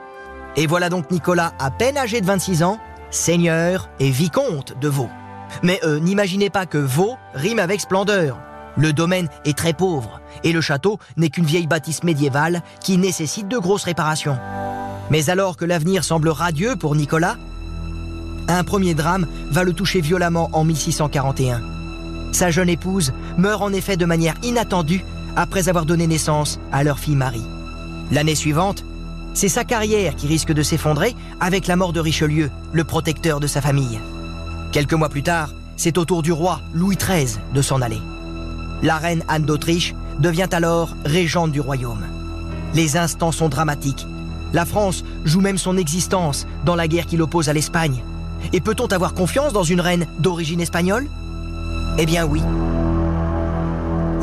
Et 0.56 0.66
voilà 0.66 0.90
donc 0.90 1.10
Nicolas, 1.10 1.52
à 1.58 1.70
peine 1.70 1.96
âgé 1.96 2.20
de 2.20 2.26
26 2.26 2.62
ans, 2.62 2.78
seigneur 3.10 3.88
et 4.00 4.10
vicomte 4.10 4.78
de 4.80 4.88
Vaux. 4.88 5.08
Mais 5.62 5.80
euh, 5.84 5.98
n'imaginez 5.98 6.50
pas 6.50 6.66
que 6.66 6.78
Vaux 6.78 7.16
rime 7.34 7.58
avec 7.58 7.80
splendeur. 7.80 8.38
Le 8.76 8.92
domaine 8.92 9.28
est 9.44 9.56
très 9.56 9.72
pauvre 9.72 10.20
et 10.44 10.52
le 10.52 10.60
château 10.60 10.98
n'est 11.16 11.28
qu'une 11.28 11.44
vieille 11.44 11.66
bâtisse 11.66 12.04
médiévale 12.04 12.62
qui 12.80 12.96
nécessite 12.96 13.48
de 13.48 13.58
grosses 13.58 13.84
réparations. 13.84 14.38
Mais 15.10 15.30
alors 15.30 15.56
que 15.56 15.64
l'avenir 15.64 16.04
semble 16.04 16.28
radieux 16.28 16.76
pour 16.76 16.94
Nicolas, 16.94 17.36
un 18.48 18.64
premier 18.64 18.94
drame 18.94 19.26
va 19.50 19.62
le 19.62 19.72
toucher 19.72 20.00
violemment 20.00 20.48
en 20.52 20.64
1641. 20.64 21.62
Sa 22.32 22.50
jeune 22.50 22.70
épouse 22.70 23.12
meurt 23.36 23.62
en 23.62 23.72
effet 23.72 23.96
de 23.96 24.06
manière 24.06 24.34
inattendue 24.42 25.04
après 25.36 25.68
avoir 25.68 25.86
donné 25.86 26.06
naissance 26.06 26.60
à 26.72 26.82
leur 26.82 26.98
fille 26.98 27.16
Marie. 27.16 27.44
L'année 28.10 28.34
suivante, 28.34 28.84
C'est 29.34 29.48
sa 29.48 29.64
carrière 29.64 30.14
qui 30.14 30.26
risque 30.26 30.52
de 30.52 30.62
s'effondrer 30.62 31.14
avec 31.40 31.66
la 31.66 31.76
mort 31.76 31.92
de 31.92 32.00
Richelieu, 32.00 32.50
le 32.72 32.84
protecteur 32.84 33.40
de 33.40 33.46
sa 33.46 33.60
famille. 33.60 33.98
Quelques 34.72 34.92
mois 34.92 35.08
plus 35.08 35.22
tard, 35.22 35.50
c'est 35.76 35.96
au 35.98 36.04
tour 36.04 36.22
du 36.22 36.32
roi 36.32 36.60
Louis 36.74 36.96
XIII 36.96 37.38
de 37.54 37.62
s'en 37.62 37.80
aller. 37.80 38.00
La 38.82 38.98
reine 38.98 39.24
Anne 39.28 39.44
d'Autriche 39.44 39.94
devient 40.18 40.48
alors 40.52 40.94
régente 41.04 41.52
du 41.52 41.60
royaume. 41.60 42.04
Les 42.74 42.96
instants 42.96 43.32
sont 43.32 43.48
dramatiques. 43.48 44.06
La 44.52 44.66
France 44.66 45.02
joue 45.24 45.40
même 45.40 45.58
son 45.58 45.76
existence 45.76 46.46
dans 46.64 46.76
la 46.76 46.88
guerre 46.88 47.06
qui 47.06 47.16
l'oppose 47.16 47.48
à 47.48 47.52
l'Espagne. 47.52 48.02
Et 48.52 48.60
peut-on 48.60 48.86
avoir 48.86 49.14
confiance 49.14 49.52
dans 49.52 49.62
une 49.62 49.80
reine 49.80 50.06
d'origine 50.18 50.60
espagnole? 50.60 51.08
Eh 51.98 52.06
bien 52.06 52.26
oui. 52.26 52.42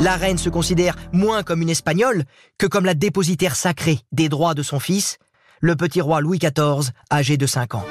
La 0.00 0.16
reine 0.16 0.38
se 0.38 0.48
considère 0.48 0.96
moins 1.12 1.42
comme 1.42 1.60
une 1.60 1.68
espagnole 1.68 2.24
que 2.56 2.66
comme 2.66 2.86
la 2.86 2.94
dépositaire 2.94 3.54
sacrée 3.54 3.98
des 4.12 4.30
droits 4.30 4.54
de 4.54 4.62
son 4.62 4.80
fils, 4.80 5.18
le 5.60 5.76
petit 5.76 6.00
roi 6.00 6.22
Louis 6.22 6.38
XIV, 6.38 6.90
âgé 7.12 7.36
de 7.36 7.46
5 7.46 7.74
ans. 7.74 7.84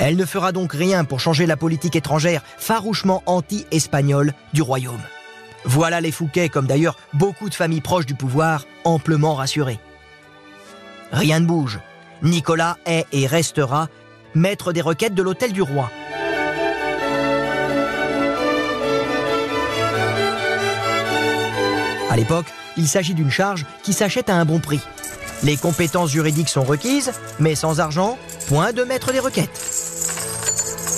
Elle 0.00 0.16
ne 0.16 0.24
fera 0.24 0.50
donc 0.50 0.72
rien 0.72 1.04
pour 1.04 1.20
changer 1.20 1.46
la 1.46 1.56
politique 1.56 1.94
étrangère 1.94 2.42
farouchement 2.58 3.22
anti-espagnole 3.26 4.34
du 4.52 4.62
royaume. 4.62 5.00
Voilà 5.64 6.00
les 6.00 6.10
Fouquet, 6.10 6.48
comme 6.48 6.66
d'ailleurs 6.66 6.98
beaucoup 7.12 7.48
de 7.48 7.54
familles 7.54 7.80
proches 7.80 8.06
du 8.06 8.16
pouvoir, 8.16 8.66
amplement 8.82 9.36
rassurées. 9.36 9.78
Rien 11.12 11.38
ne 11.38 11.46
bouge. 11.46 11.78
Nicolas 12.20 12.78
est 12.84 13.06
et 13.12 13.28
restera 13.28 13.88
maître 14.34 14.72
des 14.72 14.80
requêtes 14.80 15.14
de 15.14 15.22
l'hôtel 15.22 15.52
du 15.52 15.62
roi. 15.62 15.90
À 22.10 22.16
l'époque, 22.16 22.46
il 22.76 22.88
s'agit 22.88 23.14
d'une 23.14 23.30
charge 23.30 23.64
qui 23.82 23.92
s'achète 23.92 24.28
à 24.28 24.34
un 24.34 24.44
bon 24.44 24.58
prix. 24.58 24.80
Les 25.42 25.56
compétences 25.56 26.10
juridiques 26.10 26.48
sont 26.48 26.62
requises, 26.62 27.12
mais 27.40 27.54
sans 27.54 27.80
argent, 27.80 28.18
point 28.48 28.72
de 28.72 28.84
maître 28.84 29.12
des 29.12 29.18
requêtes. 29.18 29.60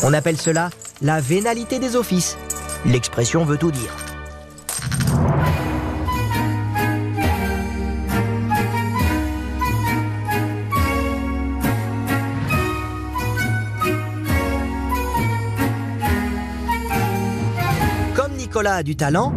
On 0.02 0.12
appelle 0.12 0.40
cela 0.40 0.70
la 1.02 1.20
vénalité 1.20 1.78
des 1.78 1.96
offices. 1.96 2.36
L'expression 2.84 3.44
veut 3.44 3.58
tout 3.58 3.70
dire. 3.70 4.03
Du 18.64 18.96
talent, 18.96 19.34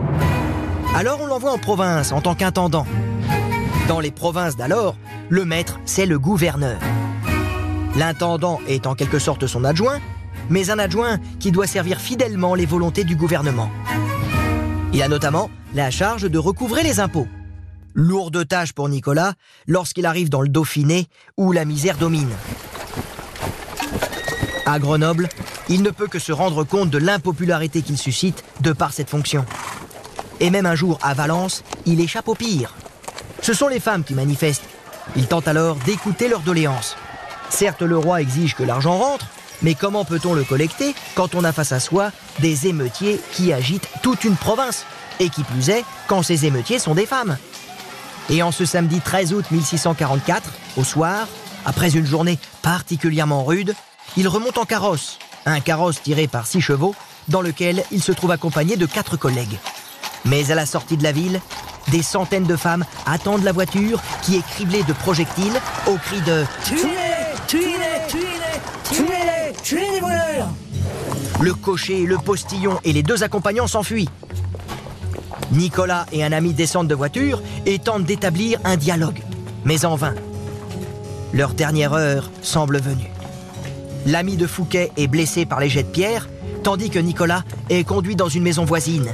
alors 0.96 1.19
on 1.22 1.25
l'envoie 1.25 1.51
en 1.51 1.57
province 1.57 2.13
en 2.13 2.22
tant 2.22 2.34
qu'intendant. 2.34 2.88
Dans 3.89 4.00
les 4.00 4.10
provinces 4.10 4.55
d'alors, 4.55 4.96
le 5.27 5.43
maître, 5.43 5.81
c'est 5.84 6.05
le 6.05 6.17
gouverneur. 6.17 6.79
L'intendant 7.98 8.62
est 8.69 8.88
en 8.88 8.96
quelque 8.96 9.19
sorte 9.19 9.46
son 9.46 9.65
adjoint, 9.65 10.00
mais 10.50 10.69
un 10.69 10.79
adjoint 10.79 11.17
qui 11.41 11.51
doit 11.51 11.67
servir 11.67 12.00
fidèlement 12.00 12.55
les 12.55 12.65
volontés 12.65 13.03
du 13.03 13.17
gouvernement. 13.17 13.69
Il 14.93 15.01
a 15.01 15.10
notamment 15.10 15.50
la 15.75 15.91
charge 15.91 16.29
de 16.29 16.38
recouvrer 16.38 16.84
les 16.84 17.01
impôts. 17.01 17.27
Lourde 17.96 18.48
tâche 18.48 18.72
pour 18.72 18.88
Nicolas 18.88 19.34
lorsqu'il 19.67 20.05
arrive 20.05 20.29
dans 20.29 20.41
le 20.41 20.48
Dauphiné 20.48 21.07
où 21.36 21.51
la 21.51 21.65
misère 21.65 21.98
domine. 21.98 22.31
À 24.65 24.79
Grenoble, 24.79 25.27
il 25.69 25.81
ne 25.81 25.89
peut 25.89 26.07
que 26.07 26.19
se 26.19 26.31
rendre 26.31 26.63
compte 26.63 26.89
de 26.89 26.97
l'impopularité 26.97 27.81
qu'il 27.81 27.97
suscite 27.97 28.43
de 28.62 28.71
par 28.71 28.93
cette 28.93 29.09
fonction. 29.09 29.45
Et 30.39 30.50
même 30.50 30.65
un 30.65 30.75
jour 30.75 31.00
à 31.01 31.13
Valence, 31.13 31.63
il 31.86 32.00
échappe 32.00 32.27
au 32.27 32.36
pire. 32.36 32.74
Ce 33.41 33.53
sont 33.53 33.67
les 33.67 33.79
femmes 33.79 34.03
qui 34.03 34.13
manifestent. 34.13 34.63
Il 35.15 35.27
tente 35.27 35.47
alors 35.47 35.75
d'écouter 35.77 36.27
leurs 36.27 36.41
doléances. 36.41 36.95
Certes, 37.50 37.81
le 37.81 37.97
roi 37.97 38.21
exige 38.21 38.55
que 38.55 38.63
l'argent 38.63 38.97
rentre, 38.97 39.27
mais 39.62 39.74
comment 39.74 40.05
peut-on 40.05 40.33
le 40.33 40.43
collecter 40.43 40.93
quand 41.15 41.33
on 41.33 41.43
a 41.43 41.51
face 41.51 41.71
à 41.71 41.79
soi 41.79 42.12
des 42.39 42.67
émeutiers 42.67 43.19
qui 43.31 43.53
agitent 43.53 43.89
toute 44.03 44.24
une 44.24 44.36
province 44.36 44.86
Et 45.19 45.29
qui 45.29 45.43
plus 45.43 45.69
est, 45.69 45.83
quand 46.07 46.21
ces 46.21 46.45
émeutiers 46.45 46.79
sont 46.79 46.93
des 46.93 47.05
femmes? 47.05 47.38
Et 48.29 48.43
en 48.43 48.51
ce 48.51 48.65
samedi 48.65 49.00
13 49.00 49.33
août 49.33 49.45
1644, 49.51 50.51
au 50.75 50.83
soir, 50.83 51.27
après 51.65 51.95
une 51.95 52.05
journée 52.05 52.38
particulièrement 52.62 53.43
rude, 53.43 53.74
il 54.17 54.27
remonte 54.27 54.57
en 54.57 54.65
carrosse, 54.65 55.17
un 55.48 55.60
carrosse 55.62 56.01
tiré 56.01 56.27
par 56.27 56.46
six 56.46 56.62
chevaux, 56.62 56.94
dans 57.27 57.42
lequel 57.42 57.84
il 57.92 58.01
se 58.01 58.12
trouve 58.12 58.32
accompagné 58.32 58.75
de 58.75 58.86
quatre 58.86 59.18
collègues. 59.18 59.58
Mais 60.25 60.51
à 60.51 60.56
la 60.56 60.66
sortie 60.66 60.98
de 60.98 61.04
la 61.04 61.12
ville, 61.12 61.39
des 61.89 62.04
centaines 62.04 62.46
de 62.46 62.56
femmes 62.56 62.86
attendent 63.06 63.44
la 63.44 63.54
voiture 63.54 64.01
qui 64.22 64.36
est 64.36 64.46
criblée 64.46 64.84
de 64.84 64.94
projectiles 64.94 65.60
au 65.88 65.96
cri 65.96 66.22
de 66.22 66.44
Tuez-les 66.66 66.88
Tuez-les 67.48 68.08
Tuez-les 68.08 68.96
Tuez-les 68.96 69.54
Tuez 69.63 69.92
les 69.92 70.00
voleurs 70.00 70.50
Le 71.39 71.54
cocher, 71.54 72.06
le 72.06 72.18
postillon 72.18 72.80
et 72.84 72.94
les 72.94 73.04
deux 73.04 73.24
accompagnants 73.24 73.68
s'enfuient. 73.68 74.10
Nicolas 75.54 76.06
et 76.12 76.25
un 76.25 76.34
ami 76.34 76.54
descendent 76.54 76.89
de 76.89 76.96
voiture 76.96 77.42
et 77.66 77.80
tentent 77.80 78.04
d'établir 78.04 78.60
un 78.66 78.75
dialogue, 78.75 79.22
mais 79.63 79.86
en 79.86 79.96
vain. 79.96 80.16
Leur 81.34 81.54
dernière 81.54 81.94
heure 81.94 82.32
semble 82.42 82.80
venue. 82.80 83.12
L'ami 84.08 84.38
de 84.38 84.48
Fouquet 84.48 84.90
est 84.96 85.08
blessé 85.08 85.46
par 85.46 85.60
les 85.60 85.68
jets 85.68 85.84
de 85.84 85.90
pierre, 85.90 86.30
tandis 86.64 86.90
que 86.90 86.98
Nicolas 86.98 87.44
est 87.70 87.84
conduit 87.84 88.16
dans 88.16 88.30
une 88.30 88.42
maison 88.42 88.64
voisine 88.64 89.12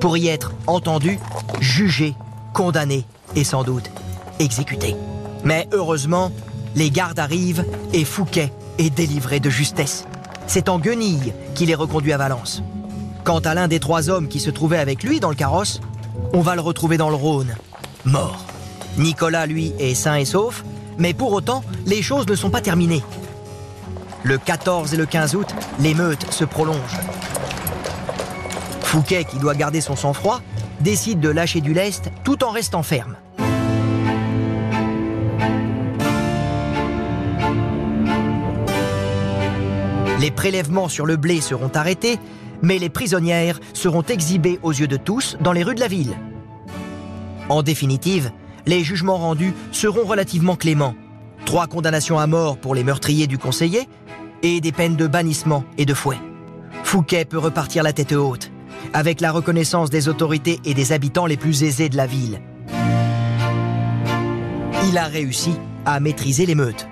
pour 0.00 0.18
y 0.18 0.28
être 0.28 0.52
entendu, 0.66 1.18
jugé, 1.60 2.14
condamné 2.52 3.06
et 3.36 3.42
sans 3.42 3.64
doute 3.64 3.90
exécuté. 4.38 4.96
Mais 5.44 5.66
heureusement, 5.72 6.30
les 6.76 6.90
gardes 6.90 7.20
arrivent 7.20 7.64
et 7.94 8.04
Fouquet 8.04 8.52
est 8.76 8.90
délivré 8.90 9.40
de 9.40 9.48
justesse. 9.48 10.04
C'est 10.46 10.68
en 10.68 10.78
guenille 10.78 11.32
qu'il 11.54 11.70
est 11.70 11.74
reconduit 11.74 12.12
à 12.12 12.18
Valence. 12.18 12.62
Quant 13.24 13.38
à 13.38 13.54
l'un 13.54 13.66
des 13.66 13.80
trois 13.80 14.10
hommes 14.10 14.28
qui 14.28 14.40
se 14.40 14.50
trouvaient 14.50 14.76
avec 14.76 15.04
lui 15.04 15.20
dans 15.20 15.30
le 15.30 15.36
carrosse, 15.36 15.80
on 16.34 16.42
va 16.42 16.54
le 16.54 16.60
retrouver 16.60 16.98
dans 16.98 17.08
le 17.08 17.16
Rhône, 17.16 17.56
mort. 18.04 18.44
Nicolas, 18.98 19.46
lui, 19.46 19.72
est 19.78 19.94
sain 19.94 20.16
et 20.16 20.26
sauf, 20.26 20.66
mais 20.98 21.14
pour 21.14 21.32
autant, 21.32 21.64
les 21.86 22.02
choses 22.02 22.28
ne 22.28 22.34
sont 22.34 22.50
pas 22.50 22.60
terminées. 22.60 23.02
Le 24.24 24.38
14 24.38 24.94
et 24.94 24.96
le 24.96 25.04
15 25.04 25.36
août, 25.36 25.54
l'émeute 25.78 26.32
se 26.32 26.46
prolonge. 26.46 26.98
Fouquet, 28.80 29.24
qui 29.24 29.36
doit 29.38 29.54
garder 29.54 29.82
son 29.82 29.96
sang-froid, 29.96 30.40
décide 30.80 31.20
de 31.20 31.28
lâcher 31.28 31.60
du 31.60 31.74
lest 31.74 32.10
tout 32.24 32.42
en 32.42 32.50
restant 32.50 32.82
ferme. 32.82 33.16
Les 40.20 40.30
prélèvements 40.30 40.88
sur 40.88 41.04
le 41.04 41.16
blé 41.16 41.42
seront 41.42 41.70
arrêtés, 41.74 42.18
mais 42.62 42.78
les 42.78 42.88
prisonnières 42.88 43.60
seront 43.74 44.04
exhibées 44.04 44.58
aux 44.62 44.72
yeux 44.72 44.88
de 44.88 44.96
tous 44.96 45.36
dans 45.42 45.52
les 45.52 45.62
rues 45.62 45.74
de 45.74 45.80
la 45.80 45.88
ville. 45.88 46.16
En 47.50 47.62
définitive, 47.62 48.30
les 48.64 48.84
jugements 48.84 49.18
rendus 49.18 49.52
seront 49.70 50.06
relativement 50.06 50.56
cléments. 50.56 50.94
Trois 51.44 51.66
condamnations 51.66 52.18
à 52.18 52.26
mort 52.26 52.56
pour 52.56 52.74
les 52.74 52.84
meurtriers 52.84 53.26
du 53.26 53.36
conseiller 53.36 53.86
et 54.44 54.60
des 54.60 54.72
peines 54.72 54.94
de 54.94 55.06
bannissement 55.06 55.64
et 55.78 55.86
de 55.86 55.94
fouet. 55.94 56.18
Fouquet 56.84 57.24
peut 57.24 57.38
repartir 57.38 57.82
la 57.82 57.94
tête 57.94 58.12
haute, 58.12 58.52
avec 58.92 59.22
la 59.22 59.32
reconnaissance 59.32 59.88
des 59.88 60.08
autorités 60.08 60.60
et 60.66 60.74
des 60.74 60.92
habitants 60.92 61.26
les 61.26 61.38
plus 61.38 61.64
aisés 61.64 61.88
de 61.88 61.96
la 61.96 62.06
ville. 62.06 62.40
Il 64.86 64.98
a 64.98 65.06
réussi 65.06 65.52
à 65.86 65.98
maîtriser 65.98 66.44
l'émeute. 66.44 66.86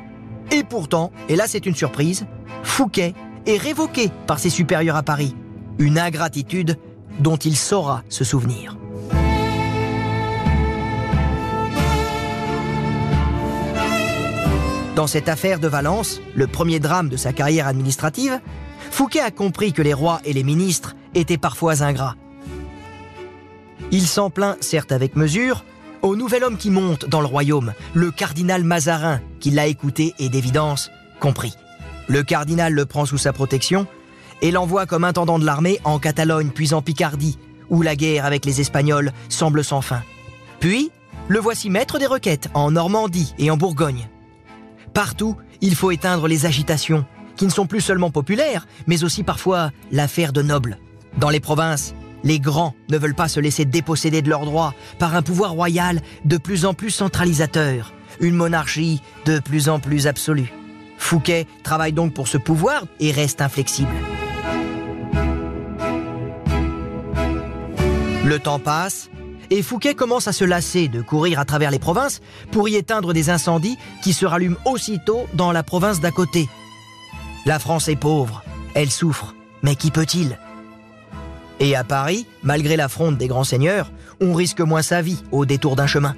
Et 0.51 0.65
pourtant, 0.65 1.13
et 1.29 1.37
là 1.37 1.45
c'est 1.47 1.67
une 1.67 1.77
surprise, 1.77 2.27
Fouquet 2.63 3.13
est 3.47 3.59
révoqué 3.59 4.11
par 4.27 4.39
ses 4.39 4.51
supérieurs 4.51 4.97
à 4.97 5.03
Paris. 5.03 5.37
Une 5.79 5.99
ingratitude 5.99 6.79
dont 7.21 7.37
il 7.37 7.57
saura 7.57 8.03
se 8.09 8.25
souvenir. 8.25 8.79
Dans 14.95 15.07
cette 15.07 15.31
affaire 15.31 15.59
de 15.59 15.69
Valence, 15.69 16.21
le 16.35 16.47
premier 16.47 16.79
drame 16.79 17.09
de 17.09 17.17
sa 17.17 17.33
carrière 17.33 17.67
administrative, 17.67 18.41
Fouquet 18.91 19.21
a 19.21 19.31
compris 19.31 19.73
que 19.73 19.81
les 19.81 19.95
rois 19.95 20.21
et 20.27 20.35
les 20.35 20.43
ministres 20.43 20.95
étaient 21.15 21.39
parfois 21.39 21.83
ingrats. 21.83 22.17
Il 23.91 24.07
s'en 24.07 24.29
plaint, 24.29 24.63
certes 24.63 24.93
avec 24.93 25.17
mesure, 25.17 25.65
au 26.03 26.15
nouvel 26.15 26.45
homme 26.45 26.59
qui 26.59 26.69
monte 26.69 27.07
dans 27.09 27.21
le 27.23 27.27
royaume, 27.27 27.73
le 27.95 28.11
cardinal 28.11 28.65
Mazarin, 28.65 29.21
qui 29.41 29.51
l'a 29.51 29.67
écouté 29.67 30.15
et 30.19 30.29
d'évidence 30.29 30.91
compris. 31.21 31.55
Le 32.09 32.23
cardinal 32.23 32.75
le 32.75 32.85
prend 32.85 33.07
sous 33.07 33.19
sa 33.19 33.33
protection 33.33 33.87
et 34.43 34.51
l'envoie 34.51 34.85
comme 34.85 35.05
intendant 35.05 35.39
de 35.39 35.47
l'armée 35.47 35.81
en 35.85 35.99
Catalogne 35.99 36.51
puis 36.51 36.75
en 36.75 36.83
Picardie, 36.83 37.39
où 37.71 37.81
la 37.81 37.97
guerre 37.97 38.27
avec 38.27 38.45
les 38.45 38.61
Espagnols 38.61 39.13
semble 39.31 39.65
sans 39.65 39.81
fin. 39.81 40.03
Puis, 40.61 40.91
le 41.29 41.39
voici 41.39 41.71
maître 41.71 41.99
des 41.99 42.07
requêtes 42.07 42.49
en 42.53 42.73
Normandie 42.73 43.35
et 43.39 43.51
en 43.51 43.57
Bourgogne. 43.57 44.09
Partout, 44.95 45.37
il 45.61 45.75
faut 45.75 45.91
éteindre 45.91 46.29
les 46.29 46.47
agitations, 46.47 47.07
qui 47.37 47.47
ne 47.47 47.51
sont 47.51 47.67
plus 47.67 47.81
seulement 47.81 48.11
populaires, 48.11 48.67
mais 48.87 49.05
aussi 49.05 49.23
parfois 49.23 49.71
l'affaire 49.91 50.33
de 50.33 50.43
nobles. 50.43 50.79
Dans 51.19 51.31
les 51.31 51.41
provinces, 51.41 51.95
les 52.25 52.41
grands 52.41 52.75
ne 52.91 52.99
veulent 52.99 53.15
pas 53.15 53.29
se 53.29 53.41
laisser 53.41 53.65
déposséder 53.65 54.23
de 54.23 54.29
leurs 54.29 54.45
droits 54.45 54.75
par 54.99 55.17
un 55.17 55.23
pouvoir 55.23 55.53
royal 55.53 56.01
de 56.25 56.37
plus 56.37 56.67
en 56.67 56.75
plus 56.75 56.91
centralisateur, 56.91 57.93
une 58.21 58.37
monarchie 58.37 59.01
de 59.25 59.39
plus 59.39 59.69
en 59.69 59.81
plus 59.81 60.07
absolue. 60.07 60.53
Fouquet 60.99 61.47
travaille 61.63 61.93
donc 61.93 62.15
pour 62.15 62.29
ce 62.29 62.39
pouvoir 62.39 62.85
et 63.01 63.11
reste 63.11 63.41
inflexible. 63.41 63.91
Le 68.25 68.39
temps 68.39 68.61
passe 68.61 69.11
et 69.53 69.61
Fouquet 69.61 69.95
commence 69.95 70.29
à 70.29 70.33
se 70.33 70.45
lasser 70.45 70.89
de 70.89 71.03
courir 71.03 71.39
à 71.39 71.45
travers 71.45 71.71
les 71.71 71.79
provinces 71.79 72.23
pour 72.53 72.71
y 72.71 72.77
éteindre 72.77 73.13
des 73.13 73.29
incendies 73.29 73.77
qui 74.03 74.15
se 74.15 74.25
rallument 74.25 74.57
aussitôt 74.65 75.27
dans 75.35 75.53
la 75.53 75.63
province 75.63 76.01
d'à 76.01 76.11
côté. 76.11 76.49
La 77.45 77.59
France 77.59 77.87
est 77.89 77.97
pauvre, 77.97 78.43
elle 78.73 78.91
souffre, 78.91 79.35
mais 79.63 79.77
qui 79.77 79.91
peut-il? 79.91 80.39
Et 81.61 81.77
à 81.77 81.85
Paris, 81.85 82.27
malgré 82.43 82.77
la 82.77 82.89
fronde 82.89 83.19
des 83.19 83.29
grands 83.29 83.45
seigneurs, 83.45 83.93
on 84.23 84.33
risque 84.33 84.61
moins 84.61 84.81
sa 84.81 85.03
vie 85.03 85.23
au 85.33 85.45
détour 85.45 85.77
d'un 85.77 85.87
chemin. 85.87 86.17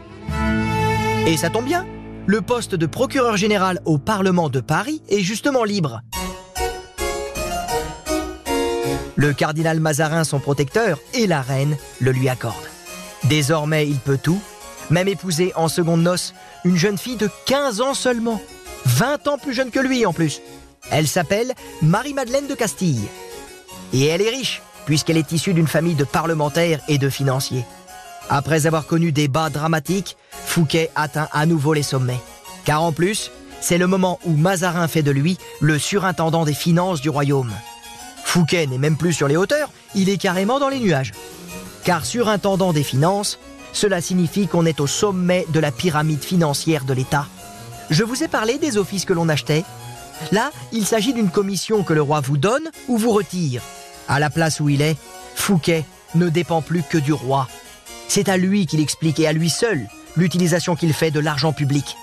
Et 1.27 1.37
ça 1.37 1.51
tombe 1.51 1.65
bien, 1.65 1.85
le 2.27 2.41
poste 2.41 2.77
de 2.77 2.87
procureur 2.87 3.37
général 3.37 3.81
au 3.85 3.99
Parlement 3.99 4.49
de 4.49 4.61
Paris 4.61 5.03
est 5.09 5.23
justement 5.23 5.65
libre. 5.65 6.03
Le 9.17 9.33
cardinal 9.33 9.81
Mazarin, 9.81 10.23
son 10.23 10.39
protecteur, 10.39 11.01
et 11.15 11.27
la 11.27 11.43
reine 11.43 11.77
le 11.99 12.13
lui 12.13 12.29
accordent. 12.29 12.74
Désormais, 13.25 13.87
il 13.89 13.99
peut 13.99 14.19
tout, 14.19 14.41
même 14.91 15.09
épouser 15.09 15.53
en 15.57 15.69
seconde 15.69 16.03
noces 16.03 16.35
une 16.65 16.77
jeune 16.77 16.99
fille 16.99 17.17
de 17.17 17.31
15 17.47 17.81
ans 17.81 17.95
seulement, 17.95 18.41
20 18.87 19.29
ans 19.29 19.39
plus 19.39 19.55
jeune 19.55 19.71
que 19.71 19.81
lui 19.81 20.05
en 20.05 20.13
plus. 20.13 20.41
Elle 20.91 21.09
s'appelle 21.09 21.55
Marie-Madeleine 21.83 22.47
de 22.47 22.55
Castille. 22.55 23.09
Et 23.93 24.07
elle 24.07 24.21
est 24.21 24.31
riche, 24.31 24.63
puisqu'elle 24.85 25.17
est 25.17 25.33
issue 25.33 25.55
d'une 25.55 25.67
famille 25.67 25.95
de 25.95 26.05
parlementaires 26.05 26.81
et 26.89 26.99
de 26.99 27.09
financiers. 27.09 27.65
Après 28.29 28.67
avoir 28.67 28.87
connu 28.87 29.13
des 29.13 29.29
bas 29.29 29.51
dramatiques, 29.51 30.17
Fouquet 30.47 30.91
atteint 30.95 31.29
à 31.33 31.47
nouveau 31.47 31.73
les 31.73 31.83
sommets. 31.83 32.21
Car 32.65 32.83
en 32.83 32.93
plus, 32.93 33.31
c'est 33.61 33.79
le 33.79 33.87
moment 33.87 34.19
où 34.25 34.33
Mazarin 34.33 34.89
fait 34.89 35.03
de 35.03 35.11
lui 35.11 35.39
le 35.61 35.79
surintendant 35.79 36.45
des 36.45 36.55
finances 36.55 37.01
du 37.01 37.09
royaume. 37.11 37.53
Fouquet 38.25 38.67
n'est 38.67 38.79
même 38.79 38.97
plus 38.97 39.13
sur 39.13 39.29
les 39.29 39.37
hauteurs, 39.37 39.71
il 39.95 40.09
est 40.09 40.19
carrément 40.19 40.59
dans 40.59 40.69
les 40.69 40.81
nuages. 40.81 41.13
Car 41.85 42.07
surintendant 42.07 42.73
des 42.73 42.83
finances, 42.83 43.39
cela 43.73 44.01
signifie 44.01 44.47
qu'on 44.47 44.67
est 44.67 44.81
au 44.81 44.87
sommet 44.87 45.47
de 45.51 45.61
la 45.61 45.71
pyramide 45.71 46.25
financière 46.25 46.85
de 46.85 46.95
l'État. 46.95 47.27
Je 47.91 48.05
vous 48.05 48.23
ai 48.23 48.29
parlé 48.29 48.59
des 48.59 48.79
offices 48.79 49.05
que 49.05 49.13
l'on 49.13 49.29
achetait. 49.29 49.65
Là, 50.33 50.51
il 50.73 50.87
s'agit 50.87 51.13
d'une 51.13 51.31
commission 51.31 51.83
que 51.83 51.93
le 51.93 52.01
roi 52.01 52.21
vous 52.21 52.39
donne 52.39 52.71
ou 52.89 52.97
vous 52.97 53.11
retire. 53.11 53.63
À 54.09 54.19
la 54.19 54.31
place 54.31 54.61
où 54.61 54.69
il 54.69 54.81
est, 54.81 54.97
Fouquet 55.35 55.85
ne 56.15 56.29
dépend 56.29 56.63
plus 56.63 56.83
que 56.83 56.99
du 56.99 57.13
roi. 57.13 57.49
C'est 58.09 58.29
à 58.29 58.37
lui 58.37 58.67
qu'il 58.67 58.81
explique 58.81 59.21
et 59.21 59.27
à 59.27 59.33
lui 59.33 59.51
seul 59.51 59.87
l'utilisation 60.17 60.77
qu'il 60.77 60.93
fait 60.95 61.11
de 61.11 61.21
l'argent 61.21 61.53
public. 61.53 61.97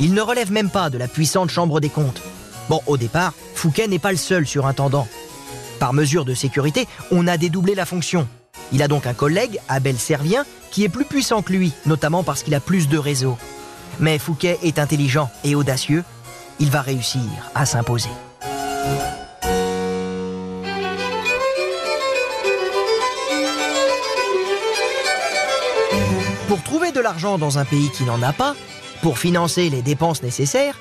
Il 0.00 0.14
ne 0.14 0.22
relève 0.22 0.50
même 0.50 0.70
pas 0.70 0.90
de 0.90 0.98
la 0.98 1.08
puissante 1.08 1.50
chambre 1.50 1.78
des 1.78 1.90
comptes. 1.90 2.22
Bon, 2.68 2.80
au 2.86 2.96
départ, 2.96 3.34
Fouquet 3.54 3.86
n'est 3.86 3.98
pas 3.98 4.12
le 4.12 4.16
seul 4.16 4.46
surintendant. 4.46 5.06
Par 5.78 5.92
mesure 5.92 6.24
de 6.24 6.34
sécurité, 6.34 6.88
on 7.10 7.26
a 7.26 7.36
dédoublé 7.36 7.74
la 7.74 7.84
fonction. 7.84 8.26
Il 8.72 8.82
a 8.82 8.88
donc 8.88 9.06
un 9.06 9.14
collègue, 9.14 9.58
Abel 9.68 9.98
Servien, 9.98 10.44
qui 10.70 10.84
est 10.84 10.88
plus 10.88 11.04
puissant 11.04 11.42
que 11.42 11.52
lui, 11.52 11.72
notamment 11.86 12.22
parce 12.22 12.42
qu'il 12.42 12.54
a 12.54 12.60
plus 12.60 12.88
de 12.88 12.98
réseau. 12.98 13.36
Mais 13.98 14.18
Fouquet 14.18 14.58
est 14.62 14.78
intelligent 14.78 15.30
et 15.44 15.54
audacieux. 15.54 16.04
Il 16.58 16.70
va 16.70 16.80
réussir 16.80 17.22
à 17.54 17.66
s'imposer. 17.66 18.10
Pour 26.48 26.62
trouver 26.62 26.92
de 26.92 27.00
l'argent 27.00 27.38
dans 27.38 27.58
un 27.58 27.64
pays 27.64 27.90
qui 27.90 28.04
n'en 28.04 28.22
a 28.22 28.32
pas, 28.32 28.54
pour 29.02 29.18
financer 29.18 29.70
les 29.70 29.82
dépenses 29.82 30.22
nécessaires, 30.22 30.76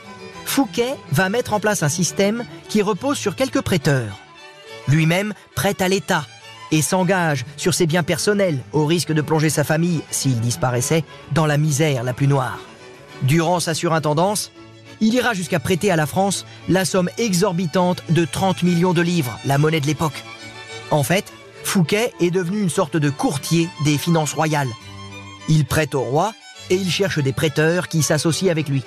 Fouquet 0.45 0.95
va 1.11 1.29
mettre 1.29 1.53
en 1.53 1.59
place 1.59 1.83
un 1.83 1.89
système 1.89 2.43
qui 2.67 2.81
repose 2.81 3.17
sur 3.17 3.35
quelques 3.35 3.61
prêteurs. 3.61 4.19
Lui-même 4.87 5.33
prête 5.55 5.81
à 5.81 5.87
l'État 5.87 6.25
et 6.71 6.81
s'engage 6.81 7.45
sur 7.57 7.73
ses 7.73 7.87
biens 7.87 8.03
personnels 8.03 8.59
au 8.73 8.85
risque 8.85 9.11
de 9.11 9.21
plonger 9.21 9.49
sa 9.49 9.63
famille, 9.63 10.01
s'il 10.11 10.39
disparaissait, 10.39 11.03
dans 11.31 11.45
la 11.45 11.57
misère 11.57 12.03
la 12.03 12.13
plus 12.13 12.27
noire. 12.27 12.59
Durant 13.23 13.59
sa 13.59 13.73
surintendance, 13.73 14.51
il 15.01 15.13
ira 15.13 15.33
jusqu'à 15.33 15.59
prêter 15.59 15.91
à 15.91 15.95
la 15.95 16.05
France 16.05 16.45
la 16.67 16.85
somme 16.85 17.09
exorbitante 17.17 18.03
de 18.09 18.25
30 18.25 18.63
millions 18.63 18.93
de 18.93 19.01
livres, 19.01 19.37
la 19.45 19.57
monnaie 19.57 19.81
de 19.81 19.87
l'époque. 19.87 20.23
En 20.91 21.03
fait, 21.03 21.31
Fouquet 21.63 22.13
est 22.19 22.31
devenu 22.31 22.61
une 22.61 22.69
sorte 22.69 22.97
de 22.97 23.09
courtier 23.09 23.69
des 23.83 23.97
finances 23.97 24.33
royales. 24.33 24.69
Il 25.47 25.65
prête 25.65 25.95
au 25.95 26.01
roi 26.01 26.33
et 26.69 26.75
il 26.75 26.89
cherche 26.89 27.19
des 27.19 27.33
prêteurs 27.33 27.87
qui 27.87 28.03
s'associent 28.03 28.51
avec 28.51 28.69
lui. 28.69 28.83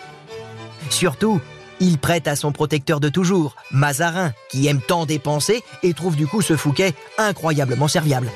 Surtout, 0.91 1.41
il 1.83 1.99
prête 1.99 2.29
à 2.29 2.37
son 2.37 2.53
protecteur 2.53 3.01
de 3.01 3.09
toujours, 3.09 3.57
Mazarin, 3.73 4.33
qui 4.49 4.69
aime 4.69 4.81
tant 4.81 5.05
dépenser 5.05 5.65
et 5.83 5.95
trouve 5.95 6.15
du 6.15 6.29
coup 6.29 6.41
ce 6.41 6.57
Fouquet 6.57 6.95
incroyablement 7.19 7.89
serviable. 7.89 8.31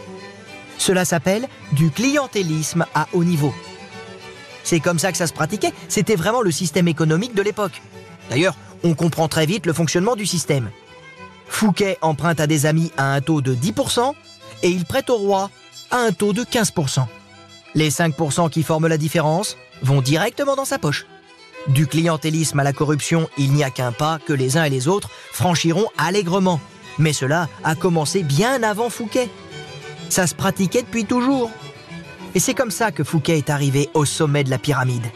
Cela 0.79 1.05
s'appelle 1.05 1.47
du 1.73 1.91
clientélisme 1.91 2.87
à 2.95 3.07
haut 3.13 3.23
niveau. 3.23 3.55
C'est 4.65 4.81
comme 4.81 4.99
ça 4.99 5.13
que 5.13 5.19
ça 5.19 5.29
se 5.29 5.33
pratiquait, 5.33 5.73
c'était 5.89 6.17
vraiment 6.17 6.43
le 6.43 6.51
système 6.51 6.89
économique 6.89 7.35
de 7.35 7.43
l'époque. 7.43 7.81
D'ailleurs, 8.31 8.57
on 8.83 8.95
comprend 8.95 9.29
très 9.29 9.47
vite 9.47 9.65
le 9.65 9.73
fonctionnement 9.73 10.17
du 10.17 10.27
système. 10.27 10.71
Fouquet 11.47 11.99
emprunte 12.01 12.41
à 12.41 12.49
des 12.49 12.67
amis 12.67 12.91
à 12.97 13.15
un 13.15 13.21
taux 13.21 13.43
de 13.43 13.55
10% 13.55 14.13
et 14.65 14.71
il 14.71 14.85
prête 14.85 15.09
au 15.09 15.17
roi 15.17 15.51
à 15.93 15.99
un 15.99 16.11
taux 16.11 16.33
de 16.33 16.43
15%. 16.43 17.07
Les 17.77 17.91
5% 17.91 18.51
qui 18.51 18.65
forment 18.65 18.89
la 18.89 18.99
différence 18.99 19.57
vont 19.83 20.03
directement 20.03 20.57
dans 20.57 20.65
sa 20.65 20.81
poche. 20.81 21.07
Du 21.69 21.87
clientélisme 21.87 22.61
à 22.61 22.65
la 22.65 22.73
corruption, 22.73 23.29
il 23.39 23.53
n'y 23.53 23.65
a 23.65 23.71
qu'un 23.71 23.93
pas 23.93 24.19
que 24.25 24.33
les 24.33 24.57
uns 24.57 24.65
et 24.65 24.71
les 24.71 24.87
autres 24.87 25.11
franchiront 25.33 25.87
allègrement. 25.99 26.61
Mais 26.99 27.13
cela 27.13 27.49
a 27.65 27.75
commencé 27.75 28.23
bien 28.23 28.63
avant 28.63 28.89
Fouquet. 28.89 29.29
Ça 30.09 30.27
se 30.27 30.35
pratiquait 30.35 30.83
depuis 30.83 31.05
toujours. 31.05 31.51
Et 32.35 32.41
c'est 32.41 32.55
comme 32.55 32.71
ça 32.71 32.93
que 32.93 33.03
Fouquet 33.03 33.39
est 33.39 33.51
arrivé 33.51 33.91
au 33.95 34.05
sommet 34.05 34.45
de 34.45 34.51
la 34.51 34.59
pyramide. 34.59 35.07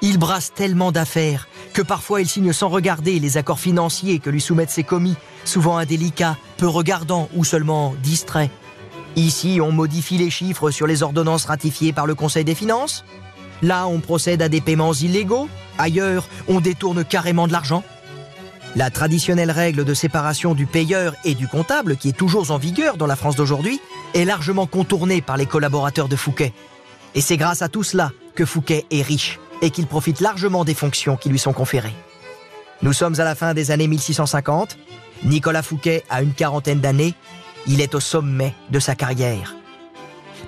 Il 0.00 0.18
brasse 0.18 0.52
tellement 0.54 0.92
d'affaires 0.92 1.48
que 1.72 1.82
parfois 1.82 2.20
il 2.20 2.28
signe 2.28 2.52
sans 2.52 2.68
regarder 2.68 3.18
les 3.18 3.36
accords 3.36 3.58
financiers 3.58 4.20
que 4.20 4.30
lui 4.30 4.40
soumettent 4.40 4.70
ses 4.70 4.84
commis, 4.84 5.16
souvent 5.44 5.76
indélicats, 5.76 6.36
peu 6.56 6.68
regardants 6.68 7.28
ou 7.34 7.44
seulement 7.44 7.94
distraits. 8.02 8.50
Ici, 9.16 9.58
on 9.60 9.72
modifie 9.72 10.18
les 10.18 10.30
chiffres 10.30 10.70
sur 10.70 10.86
les 10.86 11.02
ordonnances 11.02 11.46
ratifiées 11.46 11.92
par 11.92 12.06
le 12.06 12.14
Conseil 12.14 12.44
des 12.44 12.54
finances. 12.54 13.04
Là, 13.62 13.86
on 13.88 14.00
procède 14.00 14.42
à 14.42 14.48
des 14.48 14.60
paiements 14.60 14.92
illégaux. 14.92 15.48
Ailleurs, 15.78 16.28
on 16.46 16.60
détourne 16.60 17.04
carrément 17.04 17.46
de 17.46 17.52
l'argent. 17.52 17.82
La 18.76 18.90
traditionnelle 18.90 19.50
règle 19.50 19.84
de 19.84 19.94
séparation 19.94 20.54
du 20.54 20.66
payeur 20.66 21.14
et 21.24 21.34
du 21.34 21.48
comptable, 21.48 21.96
qui 21.96 22.10
est 22.10 22.16
toujours 22.16 22.50
en 22.50 22.58
vigueur 22.58 22.96
dans 22.96 23.06
la 23.06 23.16
France 23.16 23.36
d'aujourd'hui, 23.36 23.80
est 24.14 24.24
largement 24.24 24.66
contournée 24.66 25.22
par 25.22 25.36
les 25.36 25.46
collaborateurs 25.46 26.08
de 26.08 26.16
Fouquet. 26.16 26.52
Et 27.14 27.20
c'est 27.20 27.36
grâce 27.36 27.62
à 27.62 27.68
tout 27.68 27.82
cela 27.82 28.12
que 28.34 28.44
Fouquet 28.44 28.84
est 28.90 29.02
riche 29.02 29.40
et 29.62 29.70
qu'il 29.70 29.86
profite 29.86 30.20
largement 30.20 30.64
des 30.64 30.74
fonctions 30.74 31.16
qui 31.16 31.28
lui 31.28 31.38
sont 31.38 31.52
conférées. 31.52 31.94
Nous 32.82 32.92
sommes 32.92 33.18
à 33.18 33.24
la 33.24 33.34
fin 33.34 33.54
des 33.54 33.70
années 33.70 33.88
1650. 33.88 34.76
Nicolas 35.24 35.62
Fouquet 35.62 36.04
a 36.10 36.22
une 36.22 36.32
quarantaine 36.32 36.80
d'années. 36.80 37.14
Il 37.66 37.80
est 37.80 37.94
au 37.94 38.00
sommet 38.00 38.54
de 38.70 38.78
sa 38.78 38.94
carrière. 38.94 39.56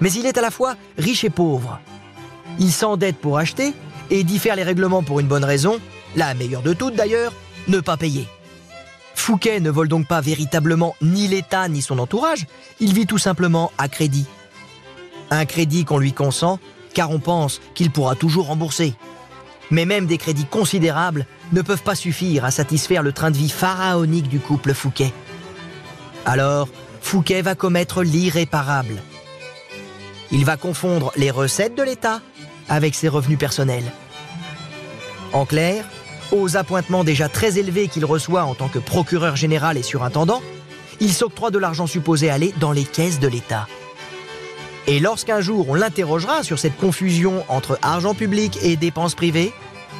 Mais 0.01 0.12
il 0.12 0.27
est 0.27 0.38
à 0.38 0.42
la 0.42 0.51
fois 0.51 0.77
riche 0.96 1.25
et 1.25 1.31
pauvre. 1.31 1.81
Il 2.61 2.73
s'endette 2.73 3.16
pour 3.16 3.38
acheter 3.38 3.75
et 4.11 4.23
diffère 4.23 4.55
les 4.55 4.62
règlements 4.62 5.03
pour 5.03 5.18
une 5.18 5.27
bonne 5.27 5.44
raison, 5.44 5.81
la 6.14 6.35
meilleure 6.35 6.62
de 6.62 6.75
toutes 6.75 6.94
d'ailleurs, 6.94 7.33
ne 7.68 7.81
pas 7.81 7.96
payer. 7.96 8.29
Fouquet 9.14 9.61
ne 9.61 9.70
vole 9.70 9.88
donc 9.88 10.07
pas 10.07 10.20
véritablement 10.20 10.94
ni 11.01 11.27
l'État 11.27 11.68
ni 11.68 11.83
son 11.83 11.99
entourage, 11.99 12.46
il 12.79 12.92
vit 12.92 13.07
tout 13.07 13.18
simplement 13.18 13.73
à 13.79 13.88
crédit. 13.88 14.27
Un 15.31 15.46
crédit 15.46 15.85
qu'on 15.85 15.99
lui 15.99 16.12
consent 16.12 16.59
car 16.92 17.11
on 17.11 17.18
pense 17.18 17.61
qu'il 17.75 17.90
pourra 17.90 18.14
toujours 18.14 18.46
rembourser. 18.46 18.94
Mais 19.70 19.87
même 19.87 20.07
des 20.07 20.18
crédits 20.18 20.46
considérables 20.46 21.27
ne 21.53 21.62
peuvent 21.62 21.83
pas 21.83 21.94
suffire 21.94 22.44
à 22.44 22.51
satisfaire 22.51 23.03
le 23.03 23.12
train 23.12 23.31
de 23.31 23.37
vie 23.37 23.49
pharaonique 23.49 24.29
du 24.29 24.40
couple 24.40 24.75
Fouquet. 24.75 25.12
Alors, 26.27 26.68
Fouquet 27.01 27.40
va 27.40 27.55
commettre 27.55 28.03
l'irréparable. 28.03 29.01
Il 30.33 30.44
va 30.44 30.57
confondre 30.57 31.12
les 31.16 31.31
recettes 31.31 31.77
de 31.77 31.83
l'État 31.83 32.20
avec 32.70 32.94
ses 32.94 33.09
revenus 33.09 33.38
personnels. 33.38 33.92
En 35.35 35.44
clair, 35.44 35.85
aux 36.33 36.56
appointements 36.56 37.04
déjà 37.04 37.28
très 37.28 37.59
élevés 37.59 37.88
qu'il 37.88 38.06
reçoit 38.06 38.44
en 38.44 38.54
tant 38.54 38.68
que 38.68 38.78
procureur 38.78 39.37
général 39.37 39.76
et 39.76 39.83
surintendant, 39.83 40.40
il 41.00 41.12
s'octroie 41.12 41.50
de 41.50 41.59
l'argent 41.59 41.87
supposé 41.87 42.30
aller 42.30 42.54
dans 42.59 42.72
les 42.72 42.85
caisses 42.85 43.20
de 43.20 43.28
l'État. 43.28 43.66
Et 44.87 45.00
lorsqu'un 45.00 45.40
jour 45.40 45.68
on 45.68 45.74
l'interrogera 45.74 46.42
sur 46.42 46.59
cette 46.59 46.76
confusion 46.78 47.44
entre 47.48 47.78
argent 47.83 48.14
public 48.14 48.59
et 48.62 48.76
dépenses 48.76 49.14
privées, 49.14 49.52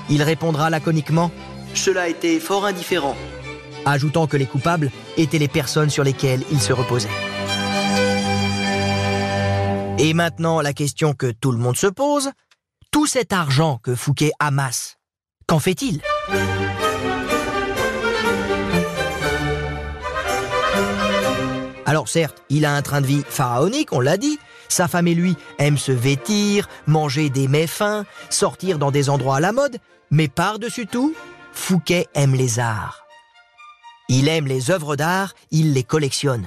il 0.09 0.23
répondra 0.23 0.71
laconiquement⁇ 0.71 1.31
Cela 1.79 2.09
était 2.09 2.41
fort 2.41 2.65
indifférent⁇ 2.65 3.13
ajoutant 3.85 4.27
que 4.27 4.37
les 4.37 4.47
coupables 4.47 4.91
étaient 5.17 5.39
les 5.39 5.49
personnes 5.49 5.91
sur 5.91 6.05
lesquelles 6.05 6.43
il 6.51 6.61
se 6.61 6.73
reposait. 6.73 7.09
Et 9.99 10.15
maintenant, 10.15 10.61
la 10.61 10.73
question 10.73 11.13
que 11.13 11.31
tout 11.31 11.53
le 11.53 11.59
monde 11.59 11.77
se 11.77 11.87
pose, 11.87 12.31
tout 12.91 13.07
cet 13.07 13.33
argent 13.33 13.79
que 13.83 13.95
Fouquet 13.95 14.33
amasse, 14.39 14.97
qu'en 15.47 15.59
fait-il? 15.59 16.01
Alors 21.87 22.09
certes, 22.09 22.43
il 22.51 22.65
a 22.65 22.75
un 22.75 22.83
train 22.83 23.01
de 23.01 23.07
vie 23.07 23.23
pharaonique, 23.29 23.93
on 23.93 24.01
l'a 24.01 24.17
dit, 24.17 24.39
sa 24.69 24.89
femme 24.89 25.09
et 25.09 25.15
lui 25.15 25.37
aiment 25.59 25.79
se 25.79 25.93
vêtir, 25.93 26.69
manger 26.87 27.31
des 27.31 27.49
mets 27.49 27.67
fins, 27.67 28.05
sortir 28.29 28.79
dans 28.79 28.91
des 28.91 29.11
endroits 29.11 29.37
à 29.37 29.41
la 29.41 29.53
mode, 29.53 29.79
mais 30.11 30.29
par-dessus 30.29 30.87
tout, 30.87 31.15
Fouquet 31.53 32.07
aime 32.15 32.35
les 32.35 32.59
arts. 32.59 33.05
Il 34.09 34.29
aime 34.29 34.47
les 34.47 34.71
œuvres 34.71 34.97
d'art, 34.97 35.35
il 35.51 35.73
les 35.73 35.85
collectionne. 35.85 36.47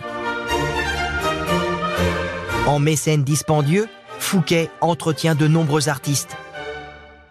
En 2.66 2.80
mécène 2.80 3.24
dispendieux, 3.24 3.88
Fouquet 4.24 4.72
entretient 4.80 5.36
de 5.36 5.48
nombreux 5.48 5.90
artistes. 5.90 6.38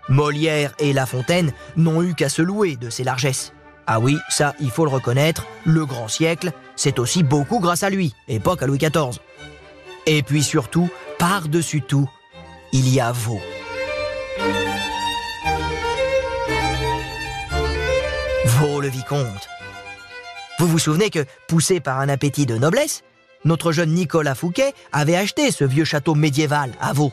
Molière 0.08 0.74
et 0.78 0.92
La 0.92 1.06
Fontaine 1.06 1.52
n'ont 1.74 2.02
eu 2.02 2.14
qu'à 2.14 2.28
se 2.28 2.42
louer 2.42 2.76
de 2.76 2.90
ses 2.90 3.02
largesses. 3.02 3.54
Ah 3.86 3.98
oui, 3.98 4.18
ça, 4.28 4.54
il 4.60 4.70
faut 4.70 4.84
le 4.84 4.90
reconnaître, 4.90 5.46
le 5.64 5.86
grand 5.86 6.06
siècle, 6.06 6.52
c'est 6.76 6.98
aussi 6.98 7.24
beaucoup 7.24 7.60
grâce 7.60 7.82
à 7.82 7.90
lui, 7.90 8.14
époque 8.28 8.62
à 8.62 8.66
Louis 8.66 8.78
XIV. 8.78 9.18
Et 10.06 10.22
puis 10.22 10.44
surtout, 10.44 10.90
par-dessus 11.18 11.80
tout, 11.80 12.08
il 12.72 12.88
y 12.88 13.00
a 13.00 13.10
Vaux. 13.10 13.40
Vaux 18.44 18.80
le 18.80 18.88
vicomte. 18.88 19.48
Vous 20.58 20.68
vous 20.68 20.78
souvenez 20.78 21.08
que, 21.08 21.24
poussé 21.48 21.80
par 21.80 21.98
un 21.98 22.10
appétit 22.10 22.46
de 22.46 22.58
noblesse, 22.58 23.02
notre 23.44 23.72
jeune 23.72 23.92
Nicolas 23.92 24.34
Fouquet 24.34 24.74
avait 24.92 25.16
acheté 25.16 25.50
ce 25.50 25.64
vieux 25.64 25.84
château 25.84 26.14
médiéval 26.14 26.72
à 26.80 26.92
Vaux. 26.92 27.12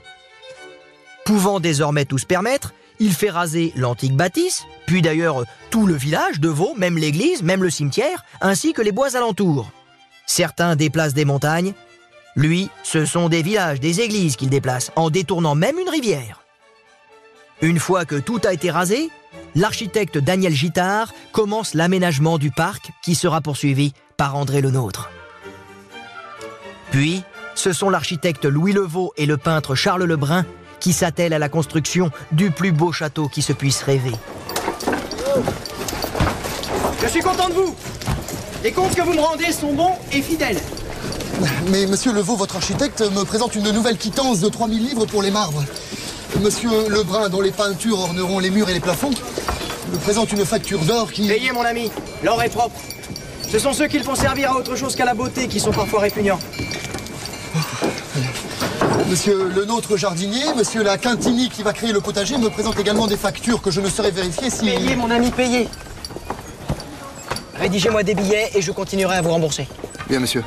Pouvant 1.26 1.60
désormais 1.60 2.06
tout 2.06 2.18
se 2.18 2.26
permettre, 2.26 2.74
il 3.00 3.14
fait 3.14 3.30
raser 3.30 3.72
l'antique 3.76 4.16
bâtisse, 4.16 4.66
puis 4.86 5.02
d'ailleurs 5.02 5.44
tout 5.70 5.88
le 5.88 5.94
village 5.94 6.40
de 6.40 6.50
Vaux, 6.50 6.74
même 6.76 6.98
l'église, 6.98 7.44
même 7.44 7.64
le 7.64 7.70
cimetière, 7.70 8.26
ainsi 8.42 8.74
que 8.74 8.82
les 8.82 8.92
bois 8.92 9.16
alentours. 9.16 9.70
Certains 10.26 10.76
déplacent 10.76 11.14
des 11.14 11.26
montagnes, 11.26 11.74
lui, 12.36 12.70
ce 12.84 13.06
sont 13.06 13.30
des 13.30 13.42
villages, 13.42 13.80
des 13.80 14.02
églises 14.02 14.36
qu'il 14.36 14.50
déplace, 14.50 14.92
en 14.96 15.10
détournant 15.10 15.56
même 15.56 15.80
une 15.80 15.90
rivière. 15.90 16.44
Une 17.62 17.80
fois 17.80 18.06
que 18.06 18.16
tout 18.16 18.40
a 18.46 18.54
été 18.54 18.72
rasé, 18.72 19.10
l'architecte 19.56 20.18
Daniel 20.18 20.54
Gittard 20.54 21.14
commence 21.32 21.74
l'aménagement 21.74 22.38
du 22.38 22.52
parc 22.52 22.92
qui 23.04 23.16
sera 23.16 23.42
poursuivi 23.42 23.94
par 24.16 24.36
André 24.36 24.62
Le 24.62 24.72
Nôtre. 24.72 25.10
Puis, 26.92 27.24
ce 27.56 27.74
sont 27.74 27.90
l'architecte 27.90 28.46
Louis 28.46 28.74
Levaux 28.74 29.14
et 29.18 29.26
le 29.26 29.38
peintre 29.38 29.76
Charles 29.76 30.04
Lebrun 30.04 30.46
qui 30.80 30.94
s'attellent 30.94 31.34
à 31.34 31.40
la 31.40 31.50
construction 31.50 32.10
du 32.32 32.52
plus 32.52 32.72
beau 32.72 32.92
château 32.92 33.28
qui 33.28 33.42
se 33.42 33.54
puisse 33.54 33.84
rêver. 33.84 34.14
Je 37.02 37.08
suis 37.08 37.22
content 37.22 37.50
de 37.50 37.54
vous. 37.54 37.76
Les 38.64 38.72
comptes 38.72 38.96
que 38.96 39.02
vous 39.02 39.14
me 39.14 39.22
rendez 39.22 39.52
sont 39.52 39.74
bons 39.74 39.94
et 40.12 40.22
fidèles. 40.22 40.60
Mais 41.70 41.86
monsieur 41.86 42.12
Levaux, 42.12 42.36
votre 42.36 42.56
architecte, 42.58 43.02
me 43.02 43.24
présente 43.24 43.56
une 43.56 43.72
nouvelle 43.72 43.98
quittance 43.98 44.40
de 44.40 44.50
3000 44.50 44.86
livres 44.86 45.06
pour 45.06 45.22
les 45.22 45.32
marbres. 45.32 45.64
Monsieur 46.42 46.70
Lebrun, 46.90 47.30
dont 47.30 47.42
les 47.42 47.52
peintures 47.52 48.00
orneront 48.00 48.40
les 48.40 48.50
murs 48.50 48.70
et 48.70 48.74
les 48.74 48.80
plafonds, 48.80 49.12
me 49.92 49.98
présente 49.98 50.32
une 50.32 50.46
facture 50.46 50.80
d'or 50.82 51.12
qui... 51.12 51.28
Payez 51.28 51.52
mon 51.52 51.64
ami, 51.64 51.92
l'or 52.24 52.42
est 52.44 52.50
propre. 52.50 52.80
Ce 53.50 53.58
sont 53.58 53.74
ceux 53.74 53.88
qui 53.88 53.98
le 53.98 54.04
font 54.04 54.16
servir 54.16 54.52
à 54.52 54.58
autre 54.58 54.76
chose 54.76 54.96
qu'à 54.96 55.06
la 55.06 55.14
beauté 55.14 55.48
qui 55.48 55.60
sont 55.60 55.72
parfois 55.72 56.02
répugnants. 56.02 56.40
Monsieur 59.10 59.50
le 59.56 59.66
nôtre 59.66 59.98
jardinier, 59.98 60.54
monsieur 60.56 60.84
la 60.84 61.00
Quintini 61.00 61.50
qui 61.50 61.64
va 61.64 61.74
créer 61.74 61.92
le 61.92 62.00
potager 62.00 62.38
me 62.38 62.48
présente 62.50 62.80
également 62.80 63.08
des 63.08 63.18
factures 63.18 63.60
que 63.60 63.72
je 63.72 63.82
ne 63.82 63.90
saurais 63.90 64.12
vérifier 64.12 64.52
si... 64.52 64.66
Payez 64.66 64.96
mon 64.96 65.10
ami, 65.10 65.32
payez. 65.32 65.68
Rédigez-moi 67.56 68.04
des 68.04 68.14
billets 68.14 68.52
et 68.54 68.62
je 68.62 68.72
continuerai 68.72 69.16
à 69.16 69.22
vous 69.24 69.32
rembourser. 69.32 69.68
Bien 70.08 70.20
monsieur. 70.20 70.44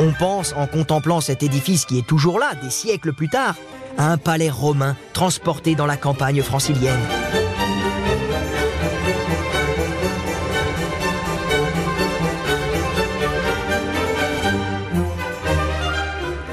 On 0.00 0.12
pense, 0.12 0.52
en 0.54 0.66
contemplant 0.66 1.22
cet 1.22 1.42
édifice 1.42 1.86
qui 1.86 1.98
est 1.98 2.06
toujours 2.06 2.38
là, 2.38 2.50
des 2.62 2.70
siècles 2.70 3.14
plus 3.14 3.30
tard, 3.30 3.54
à 3.96 4.12
un 4.12 4.18
palais 4.18 4.50
romain 4.50 4.94
transporté 5.14 5.74
dans 5.74 5.86
la 5.86 5.96
campagne 5.96 6.42
francilienne. 6.42 7.00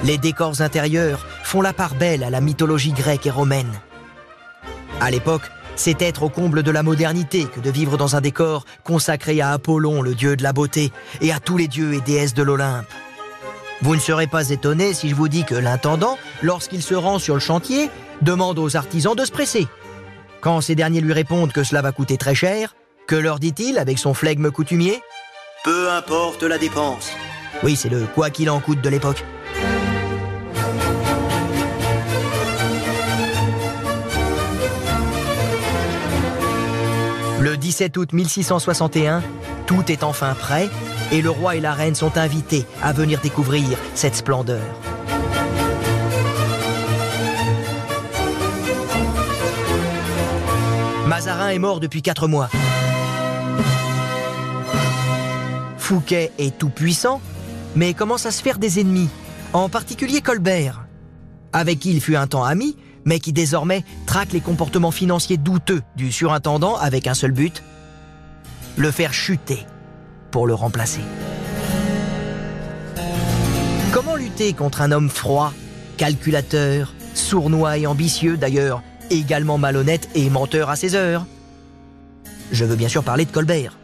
Les 0.05 0.19
décors 0.19 0.61
intérieurs 0.61 1.25
font 1.43 1.61
la 1.61 1.73
part 1.73 1.95
belle 1.95 2.23
à 2.23 2.29
la 2.29 2.39
mythologie 2.39 2.91
grecque 2.91 3.25
et 3.25 3.31
romaine. 3.31 3.81
À 5.01 5.09
l'époque, 5.09 5.49
c'est 5.75 5.99
être 5.99 6.21
au 6.21 6.29
comble 6.29 6.61
de 6.61 6.69
la 6.69 6.83
modernité 6.83 7.45
que 7.45 7.59
de 7.59 7.71
vivre 7.71 7.97
dans 7.97 8.15
un 8.15 8.21
décor 8.21 8.65
consacré 8.83 9.41
à 9.41 9.49
Apollon, 9.49 10.03
le 10.03 10.13
dieu 10.13 10.35
de 10.35 10.43
la 10.43 10.53
beauté, 10.53 10.91
et 11.21 11.33
à 11.33 11.39
tous 11.39 11.57
les 11.57 11.67
dieux 11.67 11.95
et 11.95 12.01
déesses 12.01 12.35
de 12.35 12.43
l'Olympe. 12.43 12.85
Vous 13.81 13.95
ne 13.95 13.99
serez 13.99 14.27
pas 14.27 14.51
étonné 14.51 14.93
si 14.93 15.09
je 15.09 15.15
vous 15.15 15.27
dis 15.27 15.43
que 15.43 15.55
l'intendant, 15.55 16.19
lorsqu'il 16.43 16.83
se 16.83 16.93
rend 16.93 17.17
sur 17.17 17.33
le 17.33 17.39
chantier, 17.39 17.89
demande 18.21 18.59
aux 18.59 18.77
artisans 18.77 19.15
de 19.15 19.25
se 19.25 19.31
presser. 19.31 19.67
Quand 20.39 20.61
ces 20.61 20.75
derniers 20.75 21.01
lui 21.01 21.13
répondent 21.13 21.51
que 21.51 21.63
cela 21.63 21.81
va 21.81 21.91
coûter 21.91 22.17
très 22.17 22.35
cher, 22.35 22.75
que 23.07 23.15
leur 23.15 23.39
dit-il 23.39 23.79
avec 23.79 23.97
son 23.97 24.13
flegme 24.13 24.51
coutumier? 24.51 25.01
Peu 25.63 25.89
importe 25.89 26.43
la 26.43 26.59
dépense. 26.59 27.09
Oui, 27.63 27.75
c'est 27.75 27.89
le 27.89 28.05
quoi 28.13 28.29
qu'il 28.29 28.51
en 28.51 28.59
coûte 28.59 28.81
de 28.81 28.89
l'époque. 28.89 29.25
Le 37.55 37.61
17 37.61 37.95
août 37.95 38.11
1661, 38.11 39.23
tout 39.65 39.89
est 39.89 40.03
enfin 40.03 40.33
prêt 40.33 40.69
et 41.13 41.21
le 41.21 41.29
roi 41.29 41.55
et 41.55 41.61
la 41.61 41.73
reine 41.73 41.95
sont 41.95 42.17
invités 42.17 42.65
à 42.83 42.91
venir 42.91 43.21
découvrir 43.21 43.77
cette 43.93 44.13
splendeur. 44.13 44.61
Mazarin 51.07 51.47
est 51.47 51.59
mort 51.59 51.79
depuis 51.79 52.01
quatre 52.01 52.27
mois. 52.27 52.49
Fouquet 55.77 56.33
est 56.37 56.57
tout 56.57 56.67
puissant, 56.67 57.21
mais 57.73 57.93
commence 57.93 58.25
à 58.25 58.31
se 58.31 58.43
faire 58.43 58.57
des 58.57 58.81
ennemis, 58.81 59.07
en 59.53 59.69
particulier 59.69 60.19
Colbert, 60.19 60.85
avec 61.53 61.79
qui 61.79 61.93
il 61.93 62.01
fut 62.01 62.17
un 62.17 62.27
temps 62.27 62.43
ami, 62.43 62.75
mais 63.05 63.19
qui 63.19 63.31
désormais 63.31 63.83
traque 64.05 64.33
les 64.33 64.41
comportements 64.41 64.91
financiers 64.91 65.37
douteux 65.37 65.81
du 65.95 66.11
surintendant 66.11 66.75
avec 66.75 67.07
un 67.07 67.13
seul 67.13 67.31
but, 67.31 67.63
le 68.75 68.91
faire 68.91 69.13
chuter 69.13 69.65
pour 70.31 70.47
le 70.47 70.53
remplacer. 70.53 71.01
Comment 73.93 74.15
lutter 74.15 74.53
contre 74.53 74.81
un 74.81 74.91
homme 74.91 75.09
froid, 75.09 75.53
calculateur, 75.97 76.93
sournois 77.13 77.77
et 77.77 77.87
ambitieux 77.87 78.35
d'ailleurs, 78.35 78.83
également 79.09 79.57
malhonnête 79.57 80.09
et 80.15 80.29
menteur 80.29 80.69
à 80.69 80.75
ses 80.75 80.95
heures? 80.95 81.25
Je 82.51 82.65
veux 82.65 82.75
bien 82.75 82.89
sûr 82.89 83.03
parler 83.03 83.25
de 83.25 83.31
Colbert. 83.31 83.77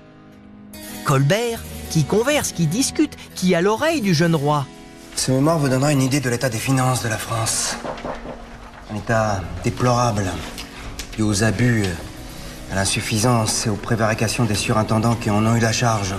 Colbert 1.06 1.62
qui 1.90 2.06
converse, 2.06 2.54
qui 2.54 2.68
discute, 2.68 3.18
qui 3.36 3.54
a 3.54 3.62
l'oreille 3.62 4.02
du 4.02 4.14
jeune 4.14 4.36
roi. 4.36 4.66
Ce 5.16 5.32
mémoire 5.32 5.60
vous 5.60 5.68
donnera 5.68 5.92
une 5.92 6.02
idée 6.02 6.22
de 6.22 6.30
l'état 6.30 6.50
des 6.50 6.58
finances 6.58 7.04
de 7.04 7.10
la 7.10 7.18
France. 7.18 7.76
Un 8.92 8.98
état 8.98 9.42
déplorable, 9.64 10.26
dû 11.16 11.22
aux 11.22 11.44
abus, 11.44 11.86
à 12.72 12.76
l'insuffisance 12.76 13.66
et 13.66 13.70
aux 13.70 13.76
prévarications 13.76 14.44
des 14.44 14.56
surintendants 14.56 15.16
qui 15.16 15.30
en 15.30 15.46
ont 15.46 15.56
eu 15.56 15.62
la 15.62 15.72
charge. 15.72 16.14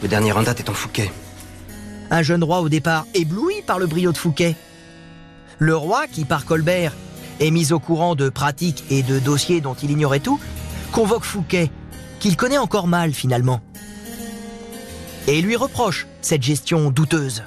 Le 0.00 0.08
dernier 0.08 0.32
en 0.32 0.42
date 0.42 0.60
est 0.60 0.70
en 0.70 0.74
Fouquet. 0.74 1.12
Un 2.10 2.22
jeune 2.22 2.42
roi 2.42 2.60
au 2.60 2.70
départ 2.70 3.06
ébloui 3.12 3.60
par 3.66 3.78
le 3.78 3.86
brio 3.86 4.12
de 4.12 4.16
Fouquet. 4.16 4.56
Le 5.58 5.76
roi, 5.76 6.06
qui 6.06 6.24
par 6.24 6.46
Colbert 6.46 6.92
est 7.38 7.50
mis 7.50 7.72
au 7.72 7.80
courant 7.80 8.14
de 8.14 8.30
pratiques 8.30 8.84
et 8.88 9.02
de 9.02 9.18
dossiers 9.18 9.60
dont 9.60 9.74
il 9.74 9.90
ignorait 9.90 10.20
tout, 10.20 10.40
convoque 10.90 11.24
Fouquet, 11.24 11.70
qu'il 12.18 12.36
connaît 12.36 12.58
encore 12.58 12.86
mal 12.86 13.12
finalement. 13.12 13.60
Et 15.26 15.42
lui 15.42 15.56
reproche 15.56 16.06
cette 16.22 16.42
gestion 16.42 16.90
douteuse. 16.90 17.42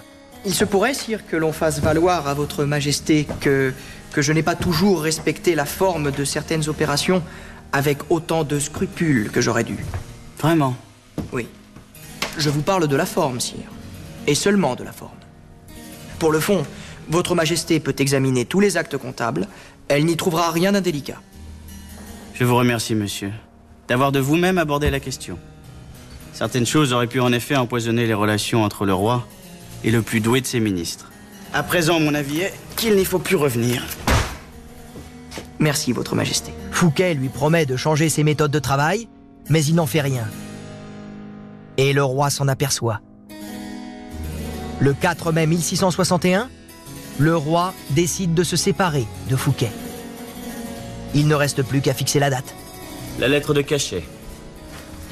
Il 0.46 0.54
se 0.54 0.64
pourrait, 0.64 0.94
sire, 0.94 1.26
que 1.28 1.36
l'on 1.36 1.52
fasse 1.52 1.80
valoir 1.80 2.28
à 2.28 2.34
votre 2.34 2.64
majesté 2.64 3.28
que, 3.42 3.74
que 4.12 4.22
je 4.22 4.34
n'ai 4.34 4.44
pas 4.44 4.56
toujours 4.56 5.02
respecté 5.02 5.56
la 5.56 5.66
forme 5.66 6.12
de 6.12 6.24
certaines 6.24 6.70
opérations 6.70 7.24
avec 7.72 8.00
autant 8.10 8.44
de 8.44 8.60
scrupules 8.60 9.30
que 9.32 9.42
j'aurais 9.42 9.64
dû. 9.64 9.78
Vraiment? 10.40 10.76
Oui. 11.32 11.48
Je 12.38 12.50
vous 12.50 12.62
parle 12.62 12.88
de 12.88 12.96
la 12.96 13.06
forme, 13.06 13.40
sire. 13.40 13.72
Et 14.28 14.36
seulement 14.36 14.76
de 14.76 14.84
la 14.84 14.92
forme. 14.92 15.12
Pour 16.20 16.32
le 16.32 16.40
fond, 16.40 16.66
votre 17.10 17.36
majesté 17.36 17.80
peut 17.80 17.96
examiner 17.98 18.46
tous 18.46 18.60
les 18.60 18.78
actes 18.78 18.98
comptables. 18.98 19.48
Elle 19.88 20.06
n'y 20.06 20.18
trouvera 20.18 20.52
rien 20.52 20.72
d'indélicat. 20.72 21.22
Je 22.34 22.44
vous 22.44 22.56
remercie, 22.56 22.96
monsieur, 22.96 23.32
d'avoir 23.88 24.12
de 24.12 24.20
vous-même 24.20 24.58
abordé 24.58 24.90
la 24.90 25.00
question. 25.00 25.40
Certaines 26.34 26.68
choses 26.68 26.94
auraient 26.94 27.08
pu 27.08 27.20
en 27.20 27.34
effet 27.34 27.56
empoisonner 27.56 28.06
les 28.06 28.14
relations 28.14 28.64
entre 28.64 28.86
le 28.86 28.94
roi 28.94 29.26
et 29.84 29.92
le 29.92 30.02
plus 30.02 30.20
doué 30.20 30.42
de 30.42 30.46
ses 30.46 30.60
ministres. 30.60 31.10
À 31.54 31.64
présent, 31.64 32.00
mon 32.00 32.14
avis 32.14 32.42
est 32.42 32.54
qu'il 32.76 32.96
n'y 32.96 33.06
faut 33.06 33.20
plus 33.20 33.36
revenir. 33.38 33.84
Merci, 35.60 35.92
Votre 35.92 36.16
Majesté. 36.16 36.54
Fouquet 36.72 37.14
lui 37.14 37.30
promet 37.30 37.66
de 37.66 37.76
changer 37.76 38.10
ses 38.10 38.24
méthodes 38.24 38.52
de 38.52 38.60
travail, 38.60 39.08
mais 39.50 39.64
il 39.64 39.76
n'en 39.76 39.88
fait 39.88 40.02
rien. 40.02 40.28
Et 41.78 41.94
le 41.94 42.04
roi 42.04 42.30
s'en 42.30 42.48
aperçoit. 42.48 43.02
Le 44.80 44.94
4 44.94 45.32
mai 45.32 45.48
1661, 45.48 46.50
le 47.18 47.36
roi 47.36 47.74
décide 47.92 48.36
de 48.36 48.44
se 48.44 48.56
séparer 48.56 49.06
de 49.30 49.36
Fouquet. 49.36 49.72
Il 51.16 51.28
ne 51.28 51.36
reste 51.36 51.64
plus 51.64 51.82
qu'à 51.82 51.94
fixer 51.96 52.20
la 52.20 52.30
date. 52.30 52.54
La 53.20 53.28
lettre 53.28 53.56
de 53.56 53.62
cachet, 53.62 54.04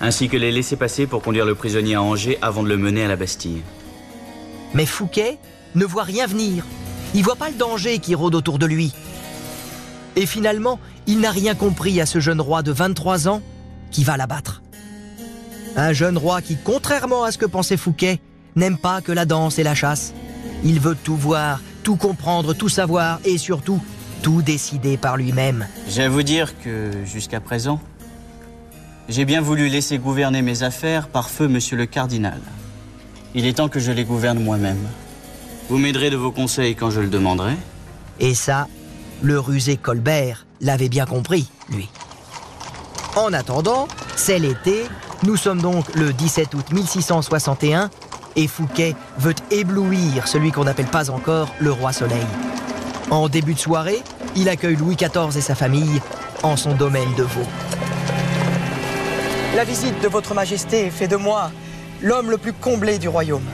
ainsi 0.01 0.29
que 0.29 0.37
les 0.37 0.51
laissés-passer 0.51 1.07
pour 1.07 1.23
conduire 1.23 1.45
le 1.45 1.55
prisonnier 1.55 1.95
à 1.95 2.03
Angers 2.03 2.37
avant 2.41 2.61
de 2.61 2.67
le 2.67 2.77
mener 2.77 3.03
à 3.03 3.07
la 3.07 3.15
Bastille. 3.15 3.63
Mais 4.75 4.85
Fouquet 4.85 5.39
ne 5.73 5.85
voit 5.85 6.03
rien 6.03 6.27
venir. 6.27 6.63
Il 7.15 7.23
voit 7.23 7.35
pas 7.35 7.49
le 7.49 7.55
danger 7.55 7.97
qui 7.97 8.13
rôde 8.13 8.35
autour 8.35 8.59
de 8.59 8.65
lui. 8.67 8.93
Et 10.15 10.25
finalement, 10.25 10.79
il 11.07 11.19
n'a 11.19 11.31
rien 11.31 11.55
compris 11.55 11.99
à 12.01 12.05
ce 12.05 12.19
jeune 12.19 12.41
roi 12.41 12.63
de 12.63 12.71
23 12.71 13.27
ans 13.27 13.41
qui 13.91 14.03
va 14.03 14.17
l'abattre. 14.17 14.61
Un 15.75 15.93
jeune 15.93 16.17
roi 16.17 16.41
qui, 16.41 16.57
contrairement 16.61 17.23
à 17.23 17.31
ce 17.31 17.37
que 17.37 17.45
pensait 17.45 17.77
Fouquet, 17.77 18.19
n'aime 18.55 18.77
pas 18.77 19.01
que 19.01 19.11
la 19.11 19.25
danse 19.25 19.59
et 19.59 19.63
la 19.63 19.75
chasse. 19.75 20.13
Il 20.63 20.79
veut 20.79 20.95
tout 20.95 21.17
voir, 21.17 21.59
tout 21.83 21.97
comprendre, 21.97 22.53
tout 22.53 22.69
savoir 22.69 23.19
et 23.25 23.37
surtout 23.37 23.81
tout 24.21 24.41
décider 24.41 24.97
par 24.97 25.17
lui-même. 25.17 25.67
J'ai 25.87 26.03
à 26.03 26.09
vous 26.09 26.23
dire 26.23 26.59
que, 26.59 26.91
jusqu'à 27.05 27.39
présent, 27.39 27.79
j'ai 29.07 29.25
bien 29.25 29.41
voulu 29.41 29.67
laisser 29.67 29.99
gouverner 29.99 30.41
mes 30.41 30.63
affaires 30.63 31.09
par 31.09 31.29
feu 31.29 31.47
monsieur 31.47 31.77
le 31.77 31.85
cardinal. 31.85 32.39
Il 33.35 33.45
est 33.45 33.53
temps 33.53 33.69
que 33.69 33.79
je 33.79 33.91
les 33.91 34.03
gouverne 34.03 34.39
moi-même. 34.39 34.87
Vous 35.69 35.77
m'aiderez 35.77 36.09
de 36.09 36.15
vos 36.15 36.31
conseils 36.31 36.75
quand 36.75 36.89
je 36.89 37.01
le 37.01 37.07
demanderai. 37.07 37.53
Et 38.19 38.33
ça, 38.33 38.67
le 39.21 39.39
rusé 39.39 39.77
Colbert 39.77 40.45
l'avait 40.61 40.89
bien 40.89 41.05
compris, 41.05 41.49
lui. 41.69 41.89
En 43.15 43.33
attendant, 43.33 43.87
c'est 44.15 44.39
l'été, 44.39 44.83
nous 45.23 45.37
sommes 45.37 45.61
donc 45.61 45.93
le 45.95 46.11
17 46.13 46.53
août 46.53 46.65
1661, 46.71 47.89
et 48.35 48.47
Fouquet 48.47 48.95
veut 49.17 49.35
éblouir 49.51 50.27
celui 50.27 50.51
qu'on 50.51 50.65
n'appelle 50.65 50.87
pas 50.87 51.09
encore 51.09 51.49
le 51.59 51.71
roi 51.71 51.93
soleil. 51.93 52.25
En 53.09 53.29
début 53.29 53.53
de 53.53 53.59
soirée, 53.59 54.01
il 54.35 54.49
accueille 54.49 54.75
Louis 54.75 54.95
XIV 54.95 55.37
et 55.37 55.41
sa 55.41 55.55
famille 55.55 56.01
en 56.43 56.57
son 56.57 56.73
domaine 56.73 57.13
de 57.15 57.23
Vaux. 57.23 57.47
La 59.55 59.63
visite 59.63 60.01
de 60.01 60.07
Votre 60.07 60.33
Majesté 60.33 60.89
fait 60.89 61.07
de 61.07 61.15
moi 61.15 61.51
l'homme 62.01 62.29
le 62.29 62.37
plus 62.37 62.51
comblé 62.51 62.99
du 62.99 63.07
royaume. 63.07 63.45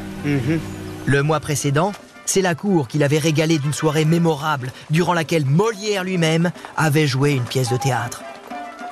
Le 1.06 1.24
mois 1.24 1.40
précédent, 1.40 1.92
c'est 2.32 2.42
la 2.42 2.56
cour 2.56 2.88
qui 2.88 2.98
l'avait 2.98 3.18
régalé 3.18 3.60
d'une 3.60 3.74
soirée 3.74 4.06
mémorable 4.06 4.72
durant 4.90 5.12
laquelle 5.14 5.46
Molière 5.46 6.06
lui-même 6.06 6.52
avait 6.78 7.06
joué 7.06 7.32
une 7.32 7.44
pièce 7.44 7.70
de 7.70 7.76
théâtre. 7.76 8.24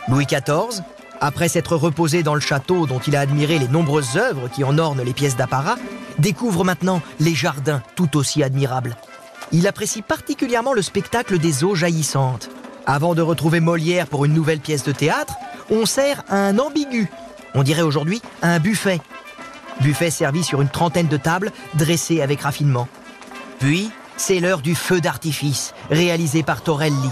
Louis 0.10 0.26
XIV, 0.26 0.84
après 1.22 1.48
s'être 1.48 1.78
reposé 1.78 2.22
dans 2.22 2.34
le 2.34 2.42
château 2.42 2.86
dont 2.86 3.00
il 3.00 3.16
a 3.16 3.22
admiré 3.22 3.58
les 3.58 3.70
nombreuses 3.70 4.18
œuvres 4.18 4.50
qui 4.50 4.66
en 4.66 4.78
ornent 4.78 5.02
les 5.02 5.14
pièces 5.14 5.38
d'apparat, 5.38 5.78
découvre 6.18 6.66
maintenant 6.66 7.02
les 7.22 7.34
jardins 7.34 7.82
tout 7.96 8.18
aussi 8.18 8.44
admirables. 8.44 8.98
Il 9.54 9.68
apprécie 9.68 10.02
particulièrement 10.02 10.74
le 10.74 10.82
spectacle 10.82 11.40
des 11.40 11.64
eaux 11.64 11.76
jaillissantes. 11.76 12.50
Avant 12.86 13.16
de 13.16 13.22
retrouver 13.22 13.62
Molière 13.62 14.08
pour 14.08 14.26
une 14.26 14.34
nouvelle 14.34 14.60
pièce 14.60 14.84
de 14.84 14.92
théâtre, 14.92 15.36
on 15.70 15.86
sert 15.86 16.24
un 16.28 16.60
ambigu, 16.60 17.10
on 17.56 17.64
dirait 17.64 17.84
aujourd'hui 17.84 18.22
un 18.42 18.60
buffet. 18.60 19.00
Buffet 19.80 20.10
servi 20.10 20.44
sur 20.44 20.62
une 20.62 20.68
trentaine 20.68 21.08
de 21.08 21.16
tables, 21.16 21.54
dressées 21.76 22.22
avec 22.22 22.42
raffinement. 22.42 22.90
Puis, 23.60 23.92
c'est 24.16 24.40
l'heure 24.40 24.62
du 24.62 24.74
feu 24.74 25.02
d'artifice, 25.02 25.74
réalisé 25.92 26.44
par 26.44 26.62
Torelli. 26.62 27.10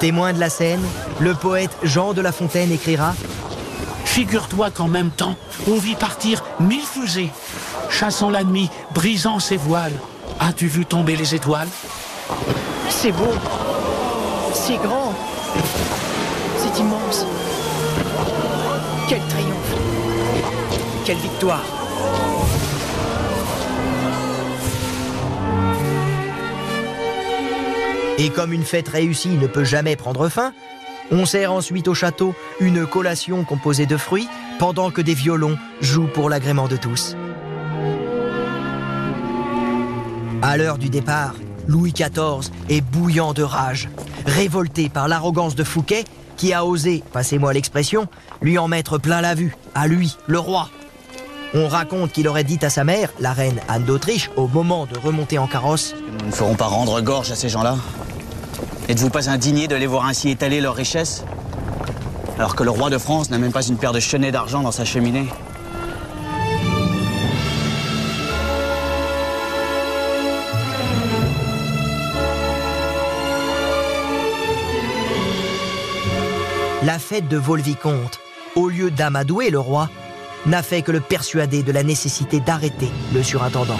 Témoin 0.00 0.32
de 0.32 0.40
la 0.40 0.50
scène, 0.50 0.82
le 1.20 1.34
poète 1.34 1.76
Jean 1.82 2.12
de 2.14 2.20
La 2.20 2.32
Fontaine 2.32 2.72
écrira 2.72 3.14
Figure-toi 4.04 4.70
qu'en 4.70 4.88
même 4.88 5.10
temps, 5.10 5.36
on 5.66 5.76
vit 5.76 5.94
partir 5.94 6.42
mille 6.60 6.84
fusées, 6.84 7.30
chassant 7.88 8.30
la 8.30 8.42
nuit, 8.44 8.68
brisant 8.94 9.38
ses 9.38 9.56
voiles. 9.56 9.98
As-tu 10.40 10.66
vu 10.66 10.84
tomber 10.84 11.16
les 11.16 11.34
étoiles? 11.34 11.68
C'est 12.88 13.12
beau, 13.12 13.32
c'est 14.52 14.76
grand, 14.76 15.14
c'est 16.58 16.80
immense. 16.80 17.26
Quel 19.08 19.20
triomphe, 19.28 19.74
quelle 21.04 21.18
victoire. 21.18 21.81
Et 28.22 28.30
comme 28.30 28.52
une 28.52 28.62
fête 28.62 28.88
réussie 28.88 29.30
ne 29.30 29.48
peut 29.48 29.64
jamais 29.64 29.96
prendre 29.96 30.28
fin, 30.28 30.52
on 31.10 31.26
sert 31.26 31.52
ensuite 31.52 31.88
au 31.88 31.94
château 31.94 32.36
une 32.60 32.86
collation 32.86 33.42
composée 33.42 33.84
de 33.84 33.96
fruits 33.96 34.28
pendant 34.60 34.92
que 34.92 35.00
des 35.00 35.12
violons 35.12 35.58
jouent 35.80 36.06
pour 36.06 36.30
l'agrément 36.30 36.68
de 36.68 36.76
tous. 36.76 37.16
À 40.40 40.56
l'heure 40.56 40.78
du 40.78 40.88
départ, 40.88 41.34
Louis 41.66 41.92
XIV 41.92 42.52
est 42.68 42.80
bouillant 42.80 43.32
de 43.32 43.42
rage, 43.42 43.88
révolté 44.24 44.88
par 44.88 45.08
l'arrogance 45.08 45.56
de 45.56 45.64
Fouquet 45.64 46.04
qui 46.36 46.52
a 46.52 46.64
osé, 46.64 47.02
passez-moi 47.12 47.52
l'expression, 47.52 48.06
lui 48.40 48.56
en 48.56 48.68
mettre 48.68 48.98
plein 48.98 49.20
la 49.20 49.34
vue, 49.34 49.56
à 49.74 49.88
lui, 49.88 50.16
le 50.28 50.38
roi. 50.38 50.70
On 51.54 51.66
raconte 51.66 52.12
qu'il 52.12 52.28
aurait 52.28 52.44
dit 52.44 52.60
à 52.62 52.70
sa 52.70 52.84
mère, 52.84 53.12
la 53.18 53.32
reine 53.32 53.60
Anne 53.68 53.84
d'Autriche, 53.84 54.30
au 54.36 54.46
moment 54.46 54.86
de 54.86 54.96
remonter 54.96 55.38
en 55.38 55.48
carrosse 55.48 55.94
Nous 56.20 56.26
ne 56.28 56.32
ferons 56.32 56.54
pas 56.54 56.66
rendre 56.66 57.00
gorge 57.00 57.32
à 57.32 57.34
ces 57.34 57.48
gens-là? 57.48 57.76
N'êtes-vous 58.88 59.10
pas 59.10 59.30
indigné 59.30 59.68
de 59.68 59.76
les 59.76 59.86
voir 59.86 60.06
ainsi 60.06 60.28
étaler 60.28 60.60
leurs 60.60 60.74
richesses 60.74 61.24
Alors 62.38 62.56
que 62.56 62.64
le 62.64 62.70
roi 62.70 62.90
de 62.90 62.98
France 62.98 63.30
n'a 63.30 63.38
même 63.38 63.52
pas 63.52 63.62
une 63.62 63.76
paire 63.76 63.92
de 63.92 64.00
chenets 64.00 64.32
d'argent 64.32 64.62
dans 64.62 64.72
sa 64.72 64.84
cheminée. 64.84 65.26
La 76.84 76.98
fête 76.98 77.28
de 77.28 77.36
Vaux-le-Vicomte, 77.36 78.18
au 78.56 78.68
lieu 78.68 78.90
d'amadouer 78.90 79.50
le 79.50 79.60
roi, 79.60 79.88
n'a 80.46 80.64
fait 80.64 80.82
que 80.82 80.90
le 80.90 80.98
persuader 80.98 81.62
de 81.62 81.70
la 81.70 81.84
nécessité 81.84 82.40
d'arrêter 82.40 82.90
le 83.14 83.22
surintendant. 83.22 83.78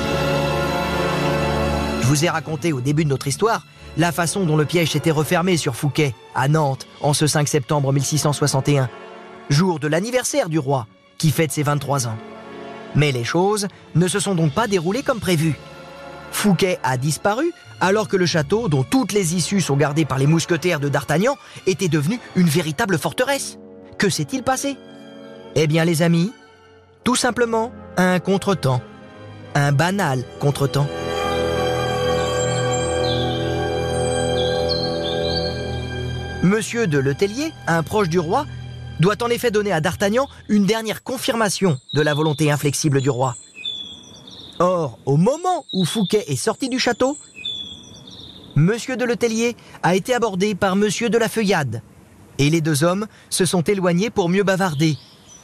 Je 2.01 2.07
vous 2.07 2.25
ai 2.25 2.29
raconté 2.29 2.73
au 2.73 2.81
début 2.81 3.05
de 3.05 3.11
notre 3.11 3.27
histoire 3.27 3.67
la 3.97 4.13
façon 4.13 4.45
dont 4.45 4.57
le 4.57 4.65
piège 4.65 4.93
s'était 4.93 5.11
refermé 5.11 5.57
sur 5.57 5.77
Fouquet, 5.77 6.15
à 6.35 6.49
Nantes, 6.49 6.87
en 7.01 7.13
ce 7.13 7.27
5 7.27 7.47
septembre 7.49 7.93
1661, 7.93 8.89
jour 9.51 9.79
de 9.79 9.89
l'anniversaire 9.89 10.49
du 10.49 10.59
roi, 10.59 10.87
qui 11.19 11.31
fête 11.31 11.53
ses 11.53 11.63
23 11.63 12.07
ans. 12.07 12.17
Mais 12.95 13.13
les 13.13 13.25
choses 13.25 13.69
ne 13.95 14.09
se 14.09 14.21
sont 14.21 14.35
donc 14.35 14.53
pas 14.53 14.67
déroulées 14.67 15.03
comme 15.03 15.21
prévu. 15.21 15.55
Fouquet 16.31 16.79
a 16.83 16.97
disparu 16.97 17.53
alors 17.81 18.07
que 18.07 18.17
le 18.17 18.27
château, 18.27 18.69
dont 18.69 18.85
toutes 18.85 19.13
les 19.13 19.35
issues 19.35 19.61
sont 19.61 19.77
gardées 19.77 20.05
par 20.05 20.19
les 20.19 20.29
mousquetaires 20.29 20.79
de 20.79 20.89
D'Artagnan, 20.89 21.37
était 21.67 21.89
devenu 21.89 22.21
une 22.37 22.47
véritable 22.47 22.97
forteresse. 22.97 23.59
Que 23.99 24.09
s'est-il 24.09 24.45
passé? 24.45 24.77
Eh 25.57 25.67
bien 25.67 25.85
les 25.85 26.03
amis, 26.03 26.33
tout 27.05 27.17
simplement 27.17 27.73
un 27.97 28.21
contretemps. 28.21 28.81
Un 29.55 29.73
banal 29.73 30.25
contretemps. 30.39 30.87
Monsieur 36.43 36.89
de 36.89 36.99
Letellier, 36.99 37.53
un 37.69 37.85
proche 37.85 38.09
du 38.09 38.19
roi, 38.19 38.47
doit 38.99 39.23
en 39.23 39.29
effet 39.29 39.53
donner 39.53 39.71
à 39.71 39.81
D'Artagnan 39.81 40.27
une 40.49 40.67
dernière 40.67 41.05
confirmation 41.05 41.79
de 41.95 42.03
la 42.03 42.15
volonté 42.15 42.51
inflexible 42.51 43.01
du 43.01 43.11
roi. 43.11 43.37
Or, 44.59 44.99
au 45.07 45.17
moment 45.17 45.65
où 45.73 45.85
Fouquet 45.85 46.25
est 46.27 46.37
sorti 46.37 46.69
du 46.69 46.81
château, 46.81 47.17
Monsieur 48.57 48.97
de 48.97 49.05
Letellier 49.05 49.57
a 49.85 49.95
été 49.95 50.15
abordé 50.15 50.57
par 50.57 50.75
Monsieur 50.75 51.09
de 51.09 51.17
la 51.17 51.29
Feuillade, 51.29 51.81
et 52.39 52.51
les 52.51 52.61
deux 52.61 52.83
hommes 52.83 53.07
se 53.31 53.45
sont 53.45 53.63
éloignés 53.63 54.11
pour 54.11 54.29
mieux 54.29 54.43
bavarder, 54.43 54.97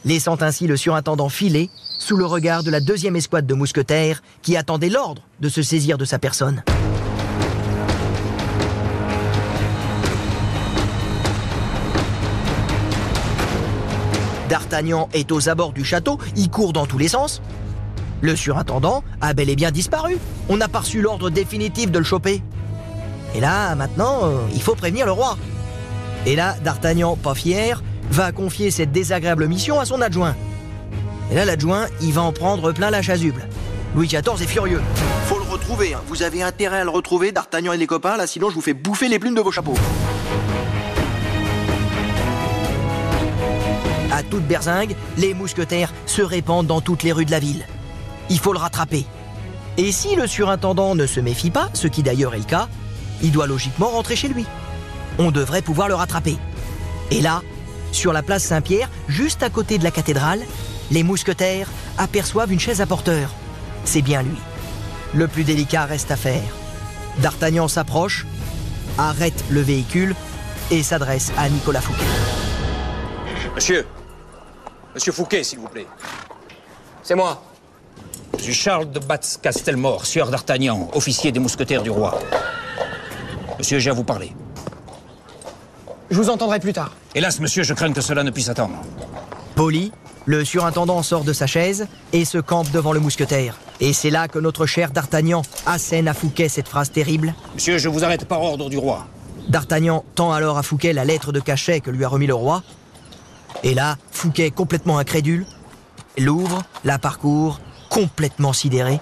laissant 0.03 0.41
ainsi 0.41 0.67
le 0.67 0.75
surintendant 0.75 1.29
filer 1.29 1.69
sous 1.97 2.17
le 2.17 2.25
regard 2.25 2.63
de 2.63 2.71
la 2.71 2.81
deuxième 2.81 3.15
escouade 3.15 3.47
de 3.47 3.53
mousquetaires 3.53 4.21
qui 4.41 4.57
attendait 4.57 4.89
l'ordre 4.89 5.21
de 5.39 5.47
se 5.47 5.61
saisir 5.61 5.97
de 5.97 6.05
sa 6.05 6.19
personne. 6.19 6.61
D'Artagnan 14.49 15.07
est 15.13 15.31
aux 15.31 15.47
abords 15.47 15.73
du 15.73 15.85
château, 15.85 16.17
il 16.35 16.49
court 16.49 16.73
dans 16.73 16.87
tous 16.87 16.97
les 16.97 17.07
sens. 17.07 17.41
Le 18.21 18.35
surintendant 18.35 19.03
a 19.21 19.33
bel 19.33 19.47
et 19.49 19.55
bien 19.55 19.69
disparu. 19.71 20.17
On 20.49 20.57
n'a 20.57 20.67
pas 20.67 20.79
reçu 20.79 21.01
l'ordre 21.01 21.29
définitif 21.29 21.91
de 21.91 21.99
le 21.99 22.03
choper. 22.03 22.41
Et 23.35 23.39
là, 23.39 23.75
maintenant, 23.75 24.21
euh, 24.23 24.39
il 24.55 24.61
faut 24.61 24.73
prévenir 24.75 25.05
le 25.05 25.11
roi. 25.11 25.37
Et 26.25 26.35
là, 26.35 26.55
D'Artagnan, 26.63 27.15
pas 27.15 27.35
fier, 27.35 27.83
va 28.09 28.31
confier 28.31 28.71
cette 28.71 28.91
désagréable 28.91 29.47
mission 29.47 29.79
à 29.79 29.85
son 29.85 30.01
adjoint. 30.01 30.35
Et 31.31 31.35
là, 31.35 31.45
l'adjoint, 31.45 31.85
il 32.01 32.11
va 32.11 32.23
en 32.23 32.33
prendre 32.33 32.71
plein 32.71 32.89
la 32.89 33.03
chasuble. 33.03 33.47
Louis 33.95 34.07
XIV 34.07 34.41
est 34.41 34.47
furieux. 34.47 34.81
Faut 35.27 35.37
le 35.37 35.43
retrouver. 35.49 35.93
hein. 35.93 36.01
Vous 36.07 36.23
avez 36.23 36.41
intérêt 36.41 36.79
à 36.79 36.83
le 36.83 36.89
retrouver, 36.89 37.31
D'Artagnan 37.31 37.71
et 37.71 37.77
les 37.77 37.87
copains, 37.87 38.17
là, 38.17 38.25
sinon 38.25 38.49
je 38.49 38.55
vous 38.55 38.61
fais 38.61 38.73
bouffer 38.73 39.07
les 39.09 39.19
plumes 39.19 39.35
de 39.35 39.41
vos 39.41 39.51
chapeaux. 39.51 39.75
Toute 44.23 44.47
berzingue, 44.47 44.95
les 45.17 45.33
mousquetaires 45.33 45.93
se 46.05 46.21
répandent 46.21 46.67
dans 46.67 46.81
toutes 46.81 47.03
les 47.03 47.11
rues 47.11 47.25
de 47.25 47.31
la 47.31 47.39
ville. 47.39 47.65
Il 48.29 48.39
faut 48.39 48.53
le 48.53 48.59
rattraper. 48.59 49.05
Et 49.77 49.91
si 49.91 50.15
le 50.15 50.27
surintendant 50.27 50.95
ne 50.95 51.05
se 51.05 51.19
méfie 51.19 51.51
pas, 51.51 51.69
ce 51.73 51.87
qui 51.87 52.03
d'ailleurs 52.03 52.35
est 52.35 52.39
le 52.39 52.43
cas, 52.43 52.67
il 53.21 53.31
doit 53.31 53.47
logiquement 53.47 53.89
rentrer 53.89 54.15
chez 54.15 54.27
lui. 54.27 54.45
On 55.17 55.31
devrait 55.31 55.61
pouvoir 55.61 55.87
le 55.87 55.95
rattraper. 55.95 56.37
Et 57.11 57.21
là, 57.21 57.41
sur 57.91 58.13
la 58.13 58.21
place 58.21 58.43
Saint-Pierre, 58.43 58.89
juste 59.07 59.43
à 59.43 59.49
côté 59.49 59.77
de 59.77 59.83
la 59.83 59.91
cathédrale, 59.91 60.41
les 60.91 61.03
mousquetaires 61.03 61.69
aperçoivent 61.97 62.51
une 62.51 62.59
chaise 62.59 62.81
à 62.81 62.85
porteur. 62.85 63.31
C'est 63.85 64.01
bien 64.01 64.21
lui. 64.21 64.37
Le 65.13 65.27
plus 65.27 65.43
délicat 65.43 65.85
reste 65.85 66.11
à 66.11 66.15
faire. 66.15 66.43
D'Artagnan 67.19 67.67
s'approche, 67.67 68.25
arrête 68.97 69.43
le 69.49 69.61
véhicule 69.61 70.15
et 70.71 70.83
s'adresse 70.83 71.31
à 71.37 71.49
Nicolas 71.49 71.81
Fouquet. 71.81 72.05
Monsieur 73.55 73.85
Monsieur 74.95 75.11
Fouquet, 75.11 75.43
s'il 75.43 75.59
vous 75.59 75.67
plaît. 75.67 75.87
C'est 77.03 77.15
moi. 77.15 77.41
Je 78.37 78.43
suis 78.43 78.53
Charles 78.53 78.91
de 78.91 78.99
Batz-Castelmore, 78.99 80.05
sieur 80.05 80.29
d'Artagnan, 80.29 80.89
officier 80.93 81.31
des 81.31 81.39
mousquetaires 81.39 81.83
du 81.83 81.89
roi. 81.89 82.17
Monsieur, 83.57 83.79
j'ai 83.79 83.89
à 83.89 83.93
vous 83.93 84.03
parler. 84.03 84.33
Je 86.09 86.15
vous 86.15 86.29
entendrai 86.29 86.59
plus 86.59 86.73
tard. 86.73 86.95
Hélas, 87.13 87.39
monsieur, 87.39 87.63
je 87.63 87.73
crains 87.73 87.93
que 87.93 88.01
cela 88.01 88.23
ne 88.23 88.31
puisse 88.31 88.49
attendre. 88.49 88.75
Poli, 89.55 89.91
le 90.25 90.45
surintendant 90.45 91.03
sort 91.03 91.23
de 91.23 91.33
sa 91.33 91.47
chaise 91.47 91.87
et 92.13 92.25
se 92.25 92.37
campe 92.37 92.71
devant 92.71 92.93
le 92.93 92.99
mousquetaire. 92.99 93.57
Et 93.79 93.93
c'est 93.93 94.09
là 94.09 94.27
que 94.27 94.39
notre 94.39 94.65
cher 94.65 94.91
D'Artagnan 94.91 95.43
assène 95.65 96.07
à 96.07 96.13
Fouquet 96.13 96.49
cette 96.49 96.67
phrase 96.67 96.91
terrible. 96.91 97.33
Monsieur, 97.53 97.77
je 97.77 97.89
vous 97.89 98.03
arrête 98.03 98.25
par 98.25 98.41
ordre 98.41 98.69
du 98.69 98.77
roi. 98.77 99.05
D'Artagnan 99.49 100.03
tend 100.15 100.31
alors 100.31 100.57
à 100.57 100.63
Fouquet 100.63 100.93
la 100.93 101.05
lettre 101.05 101.31
de 101.31 101.39
cachet 101.39 101.79
que 101.79 101.91
lui 101.91 102.05
a 102.05 102.07
remis 102.07 102.27
le 102.27 102.35
roi. 102.35 102.63
Et 103.63 103.73
là, 103.73 103.97
Fouquet, 104.11 104.51
complètement 104.51 104.97
incrédule, 104.97 105.45
l'ouvre, 106.17 106.63
la 106.83 106.97
parcourt, 106.97 107.59
complètement 107.89 108.53
sidéré, 108.53 108.99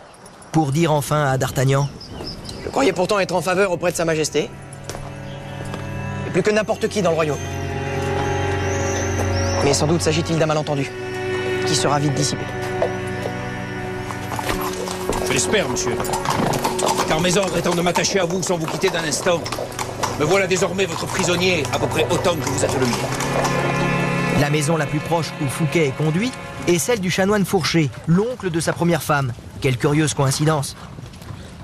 pour 0.52 0.72
dire 0.72 0.92
enfin 0.92 1.26
à 1.26 1.38
D'Artagnan 1.38 1.88
Je 2.64 2.70
croyais 2.70 2.94
pourtant 2.94 3.20
être 3.20 3.36
en 3.36 3.42
faveur 3.42 3.72
auprès 3.72 3.92
de 3.92 3.98
Sa 3.98 4.06
Majesté. 4.06 4.50
Et 6.28 6.30
plus 6.32 6.44
que 6.44 6.52
n'importe 6.52 6.88
qui 6.88 7.02
dans 7.02 7.12
le 7.12 7.16
royaume. 7.16 7.38
Mais 9.64 9.74
sans 9.74 9.88
doute 9.88 10.02
s'agit-il 10.02 10.38
d'un 10.40 10.46
malentendu, 10.46 10.90
qui 11.66 11.76
sera 11.76 12.00
vite 12.00 12.14
dissipé. 12.14 12.44
Je 15.28 15.34
l'espère, 15.34 15.68
monsieur. 15.70 15.96
Car 17.08 17.20
mes 17.22 17.38
ordres 17.38 17.58
étant 17.58 17.76
de 17.76 17.82
m'attacher 17.82 18.20
à 18.20 18.26
vous 18.26 18.42
sans 18.42 18.58
vous 18.58 18.66
quitter 18.66 18.90
d'un 18.90 19.04
instant, 19.04 19.42
me 20.20 20.26
voilà 20.26 20.48
désormais 20.48 20.86
votre 20.86 21.06
prisonnier, 21.06 21.64
à 21.74 21.80
peu 21.80 21.88
près 21.88 22.06
autant 22.10 22.36
que 22.36 22.50
vous 22.50 22.66
êtes 22.66 22.74
le 22.74 22.86
mien. 22.86 23.67
La 24.40 24.52
maison 24.52 24.78
la 24.78 24.86
plus 24.86 25.00
proche 25.00 25.32
où 25.42 25.48
Fouquet 25.48 25.88
est 25.88 25.98
conduit 25.98 26.32
est 26.68 26.78
celle 26.78 27.00
du 27.00 27.10
chanoine 27.10 27.44
Fourché, 27.44 27.90
l'oncle 28.06 28.52
de 28.52 28.60
sa 28.60 28.72
première 28.72 29.02
femme. 29.02 29.34
Quelle 29.62 29.78
curieuse 29.78 30.14
coïncidence. 30.14 30.76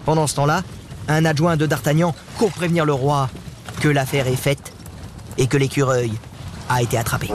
Pendant 0.05 0.25
ce 0.25 0.36
temps-là, 0.36 0.63
un 1.07 1.23
adjoint 1.25 1.55
de 1.55 1.67
D'Artagnan 1.67 2.15
court 2.38 2.51
prévenir 2.51 2.86
le 2.86 2.93
roi 2.93 3.29
que 3.79 3.89
l'affaire 3.89 4.27
est 4.27 4.36
faite 4.36 4.73
et 5.38 5.47
que 5.47 5.57
l'écureuil 5.57 6.13
a 6.69 6.81
été 6.81 6.97
attrapé. 6.97 7.29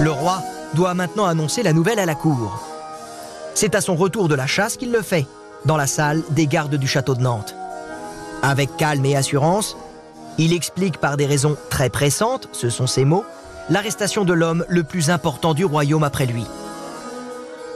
Le 0.00 0.10
roi 0.10 0.40
doit 0.74 0.94
maintenant 0.94 1.26
annoncer 1.26 1.64
la 1.64 1.72
nouvelle 1.72 1.98
à 1.98 2.06
la 2.06 2.14
cour. 2.14 2.62
C'est 3.54 3.74
à 3.74 3.80
son 3.80 3.96
retour 3.96 4.28
de 4.28 4.36
la 4.36 4.46
chasse 4.46 4.76
qu'il 4.76 4.92
le 4.92 5.02
fait, 5.02 5.26
dans 5.64 5.76
la 5.76 5.88
salle 5.88 6.22
des 6.30 6.46
gardes 6.46 6.76
du 6.76 6.86
château 6.86 7.16
de 7.16 7.20
Nantes. 7.20 7.56
Avec 8.42 8.76
calme 8.76 9.04
et 9.06 9.16
assurance, 9.16 9.76
il 10.38 10.52
explique 10.52 10.98
par 10.98 11.16
des 11.16 11.26
raisons 11.26 11.56
très 11.68 11.90
pressantes, 11.90 12.48
ce 12.52 12.70
sont 12.70 12.86
ses 12.86 13.04
mots, 13.04 13.24
l'arrestation 13.68 14.24
de 14.24 14.32
l'homme 14.32 14.64
le 14.68 14.84
plus 14.84 15.10
important 15.10 15.52
du 15.52 15.64
royaume 15.64 16.04
après 16.04 16.26
lui. 16.26 16.44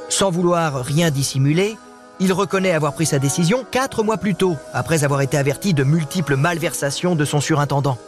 Sans 0.08 0.30
vouloir 0.30 0.84
rien 0.84 1.10
dissimuler, 1.10 1.76
il 2.20 2.32
reconnaît 2.32 2.72
avoir 2.72 2.92
pris 2.92 3.06
sa 3.06 3.18
décision 3.18 3.66
quatre 3.70 4.04
mois 4.04 4.16
plus 4.16 4.34
tôt, 4.34 4.56
après 4.72 5.04
avoir 5.04 5.22
été 5.22 5.36
averti 5.36 5.74
de 5.74 5.82
multiples 5.82 6.36
malversations 6.36 7.16
de 7.16 7.24
son 7.24 7.40
surintendant. 7.40 7.98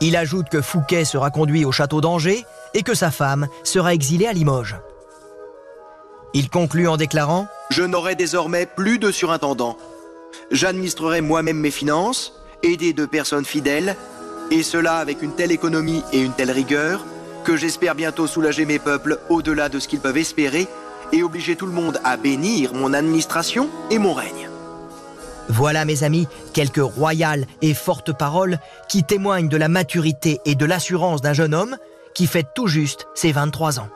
Il 0.00 0.16
ajoute 0.16 0.48
que 0.48 0.62
Fouquet 0.62 1.04
sera 1.04 1.30
conduit 1.30 1.64
au 1.64 1.72
château 1.72 2.00
d'Angers 2.00 2.46
et 2.72 2.82
que 2.82 2.94
sa 2.94 3.10
femme 3.10 3.48
sera 3.64 3.94
exilée 3.94 4.26
à 4.26 4.32
Limoges. 4.32 4.76
Il 6.34 6.50
conclut 6.50 6.88
en 6.88 6.96
déclarant 6.96 7.48
Je 7.70 7.82
n'aurai 7.82 8.14
désormais 8.14 8.66
plus 8.66 8.98
de 8.98 9.10
surintendant. 9.10 9.76
J'administrerai 10.50 11.20
moi-même 11.20 11.58
mes 11.58 11.70
finances, 11.70 12.37
aidé 12.62 12.92
de 12.92 13.06
personnes 13.06 13.44
fidèles, 13.44 13.96
et 14.50 14.62
cela 14.62 14.96
avec 14.96 15.22
une 15.22 15.34
telle 15.34 15.52
économie 15.52 16.02
et 16.12 16.20
une 16.20 16.32
telle 16.32 16.50
rigueur 16.50 17.04
que 17.44 17.56
j'espère 17.56 17.94
bientôt 17.94 18.26
soulager 18.26 18.64
mes 18.64 18.78
peuples 18.78 19.18
au-delà 19.28 19.68
de 19.68 19.78
ce 19.78 19.88
qu'ils 19.88 20.00
peuvent 20.00 20.16
espérer 20.16 20.66
et 21.12 21.22
obliger 21.22 21.56
tout 21.56 21.66
le 21.66 21.72
monde 21.72 22.00
à 22.04 22.16
bénir 22.16 22.74
mon 22.74 22.92
administration 22.92 23.68
et 23.90 23.98
mon 23.98 24.12
règne. 24.12 24.48
Voilà, 25.48 25.84
mes 25.86 26.04
amis, 26.04 26.28
quelques 26.52 26.76
royales 26.76 27.46
et 27.62 27.72
fortes 27.72 28.12
paroles 28.12 28.58
qui 28.88 29.02
témoignent 29.02 29.48
de 29.48 29.56
la 29.56 29.68
maturité 29.68 30.40
et 30.44 30.54
de 30.54 30.66
l'assurance 30.66 31.22
d'un 31.22 31.32
jeune 31.32 31.54
homme 31.54 31.76
qui 32.14 32.26
fête 32.26 32.48
tout 32.54 32.66
juste 32.66 33.06
ses 33.14 33.32
23 33.32 33.80
ans. 33.80 33.88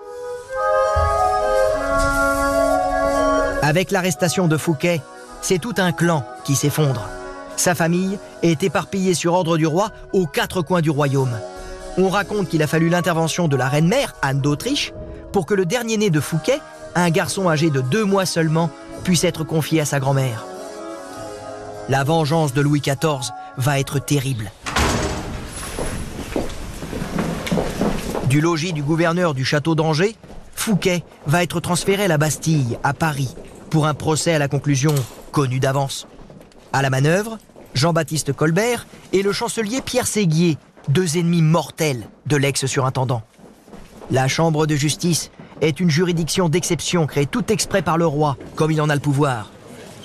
Avec 3.61 3.91
l'arrestation 3.91 4.49
de 4.49 4.57
Fouquet, 4.57 5.03
c'est 5.41 5.59
tout 5.59 5.75
un 5.77 5.93
clan 5.93 6.27
qui 6.45 6.57
s'effondre. 6.57 7.09
Sa 7.57 7.75
famille 7.75 8.19
est 8.43 8.63
éparpillée 8.63 9.15
sur 9.15 9.35
ordre 9.35 9.57
du 9.57 9.67
roi 9.67 9.91
aux 10.13 10.27
quatre 10.27 10.63
coins 10.63 10.81
du 10.81 10.91
royaume. 10.91 11.39
On 11.99 12.09
raconte 12.09 12.49
qu'il 12.49 12.63
a 12.63 12.67
fallu 12.67 12.89
l'intervention 12.89 13.49
de 13.49 13.57
la 13.57 13.69
reine-mère, 13.69 14.15
Anne 14.23 14.41
d'Autriche, 14.41 14.93
pour 15.33 15.47
que 15.47 15.55
le 15.55 15.67
dernier-né 15.67 16.11
de 16.11 16.21
Fouquet, 16.21 16.61
un 16.95 17.11
garçon 17.11 17.49
âgé 17.49 17.71
de 17.71 17.81
deux 17.81 18.05
mois 18.05 18.27
seulement, 18.27 18.71
puisse 19.05 19.25
être 19.25 19.45
confié 19.45 19.81
à 19.81 19.85
sa 19.85 20.01
grand-mère. 20.01 20.47
La 21.89 22.05
vengeance 22.05 22.55
de 22.55 22.61
Louis 22.61 22.81
XIV 22.81 23.33
va 23.57 23.79
être 23.79 23.99
terrible. 23.99 24.51
Du 28.29 28.41
logis 28.41 28.73
du 28.73 28.83
gouverneur 28.83 29.35
du 29.35 29.45
château 29.45 29.75
d'Angers, 29.75 30.17
Fouquet 30.55 31.05
va 31.27 31.43
être 31.43 31.61
transféré 31.61 32.05
à 32.05 32.09
la 32.09 32.19
Bastille, 32.19 32.79
à 32.83 32.95
Paris, 32.95 33.35
pour 33.69 33.87
un 33.87 33.95
procès 33.95 34.33
à 34.33 34.39
la 34.39 34.49
conclusion 34.49 34.95
connue 35.33 35.61
d'avance. 35.61 36.07
À 36.73 36.81
la 36.81 36.89
manœuvre, 36.89 37.39
Jean-Baptiste 37.75 38.33
Colbert 38.33 38.87
et 39.13 39.23
le 39.23 39.33
chancelier 39.33 39.83
Pierre 39.83 40.07
Séguier, 40.07 40.57
deux 40.89 41.19
ennemis 41.19 41.43
mortels 41.43 42.09
de 42.27 42.37
l'ex-surintendant. 42.37 43.23
La 44.11 44.27
Chambre 44.27 44.67
de 44.67 44.75
justice 44.75 45.31
est 45.61 45.81
une 45.81 45.91
juridiction 45.91 46.49
d'exception 46.49 47.07
créée 47.07 47.27
tout 47.27 47.53
exprès 47.53 47.83
par 47.83 47.99
le 47.99 48.07
roi, 48.07 48.37
comme 48.57 48.71
il 48.71 48.81
en 48.81 48.89
a 48.89 48.95
le 48.95 49.01
pouvoir. 49.01 49.51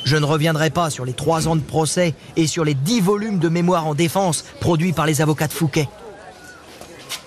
Je 0.03 0.17
ne 0.17 0.25
reviendrai 0.25 0.69
pas 0.69 0.89
sur 0.89 1.05
les 1.05 1.13
trois 1.13 1.47
ans 1.47 1.55
de 1.55 1.61
procès 1.61 2.13
et 2.35 2.47
sur 2.47 2.65
les 2.65 2.73
dix 2.73 2.99
volumes 2.99 3.39
de 3.39 3.49
mémoires 3.49 3.87
en 3.87 3.95
défense 3.95 4.43
produits 4.59 4.93
par 4.93 5.05
les 5.05 5.21
avocats 5.21 5.47
de 5.47 5.53
Fouquet. 5.53 5.87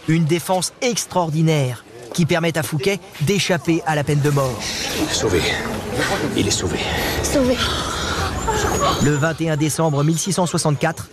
Une 0.09 0.25
défense 0.25 0.73
extraordinaire 0.83 1.85
qui 2.13 2.27
permet 2.27 2.57
à 2.59 2.63
Fouquet 2.63 3.01
d'échapper 3.23 3.83
à 3.87 3.95
la 3.95 4.05
peine 4.05 4.21
de 4.21 4.31
mort. 4.31 4.61
Sauvé. 5.11 5.41
Il 6.37 6.47
est 6.47 6.51
sauvé. 6.51 6.79
Sauvé. 7.23 7.57
Le 9.03 9.15
21 9.15 9.57
décembre 9.57 10.05
1664, 10.05 11.09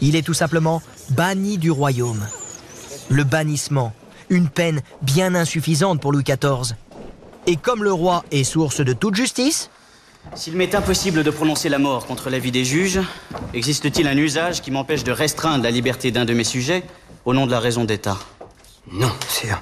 il 0.00 0.16
est 0.16 0.22
tout 0.22 0.34
simplement 0.34 0.82
banni 1.10 1.58
du 1.58 1.70
royaume. 1.70 2.26
Le 3.10 3.24
bannissement, 3.24 3.92
une 4.30 4.48
peine 4.48 4.80
bien 5.02 5.34
insuffisante 5.34 6.00
pour 6.00 6.12
Louis 6.12 6.24
XIV. 6.24 6.74
Et 7.46 7.56
comme 7.56 7.84
le 7.84 7.92
roi 7.92 8.24
est 8.30 8.44
source 8.44 8.80
de 8.80 8.92
toute 8.92 9.16
justice, 9.16 9.70
S'il 10.34 10.54
m'est 10.56 10.74
impossible 10.74 11.22
de 11.22 11.30
prononcer 11.30 11.68
la 11.68 11.78
mort 11.78 12.06
contre 12.06 12.30
l'avis 12.30 12.52
des 12.52 12.64
juges, 12.64 13.00
existe-t-il 13.54 14.06
un 14.06 14.16
usage 14.16 14.60
qui 14.60 14.70
m'empêche 14.70 15.02
de 15.04 15.12
restreindre 15.12 15.64
la 15.64 15.70
liberté 15.70 16.10
d'un 16.12 16.24
de 16.24 16.34
mes 16.34 16.44
sujets 16.44 16.84
au 17.24 17.34
nom 17.34 17.46
de 17.46 17.50
la 17.50 17.60
raison 17.60 17.84
d'État? 17.84 18.18
Non, 18.92 19.10
sire. 19.28 19.60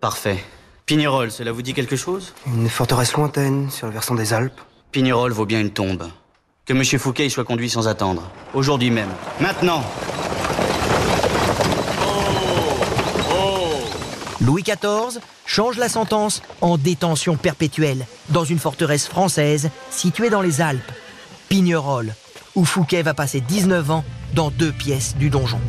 Parfait. 0.00 0.42
Pignerol, 0.86 1.30
cela 1.30 1.52
vous 1.52 1.62
dit 1.62 1.74
quelque 1.74 1.96
chose? 1.96 2.32
Une 2.46 2.68
forteresse 2.68 3.12
lointaine 3.14 3.70
sur 3.70 3.86
le 3.86 3.92
versant 3.92 4.14
des 4.14 4.32
Alpes. 4.32 4.60
Pignerol 4.92 5.32
vaut 5.32 5.46
bien 5.46 5.60
une 5.60 5.70
tombe. 5.70 6.08
Que 6.64 6.72
Monsieur 6.74 6.98
Fouquet 7.00 7.26
y 7.26 7.30
soit 7.30 7.44
conduit 7.44 7.68
sans 7.68 7.88
attendre. 7.88 8.30
Aujourd'hui 8.54 8.90
même. 8.90 9.08
Maintenant 9.40 9.82
Louis 14.40 14.62
XIV 14.62 15.20
change 15.44 15.76
la 15.76 15.88
sentence 15.88 16.40
en 16.60 16.78
détention 16.78 17.36
perpétuelle 17.36 18.06
dans 18.28 18.44
une 18.44 18.60
forteresse 18.60 19.08
française 19.08 19.70
située 19.90 20.30
dans 20.30 20.40
les 20.40 20.60
Alpes, 20.60 20.92
Pignerol, 21.48 22.14
où 22.54 22.64
Fouquet 22.64 23.02
va 23.02 23.14
passer 23.14 23.40
19 23.40 23.90
ans 23.90 24.04
dans 24.34 24.50
deux 24.50 24.72
pièces 24.72 25.16
du 25.16 25.30
donjon. 25.30 25.60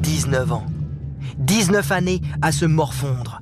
19 0.00 0.52
ans. 0.52 0.66
19 1.38 1.92
années 1.92 2.20
à 2.42 2.52
se 2.52 2.66
morfondre. 2.66 3.40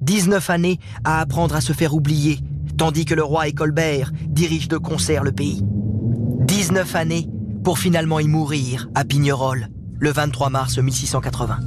19 0.00 0.50
années 0.50 0.78
à 1.04 1.20
apprendre 1.20 1.54
à 1.54 1.60
se 1.60 1.72
faire 1.72 1.94
oublier, 1.94 2.40
tandis 2.82 3.04
que 3.04 3.14
le 3.14 3.22
roi 3.22 3.46
et 3.46 3.52
Colbert 3.52 4.10
dirigent 4.26 4.66
de 4.66 4.76
concert 4.76 5.22
le 5.22 5.30
pays. 5.30 5.62
19 5.62 6.96
années 6.96 7.28
pour 7.62 7.78
finalement 7.78 8.18
y 8.18 8.26
mourir 8.26 8.88
à 8.96 9.04
Pignerol 9.04 9.68
le 10.00 10.10
23 10.10 10.50
mars 10.50 10.78
1680. 10.78 11.60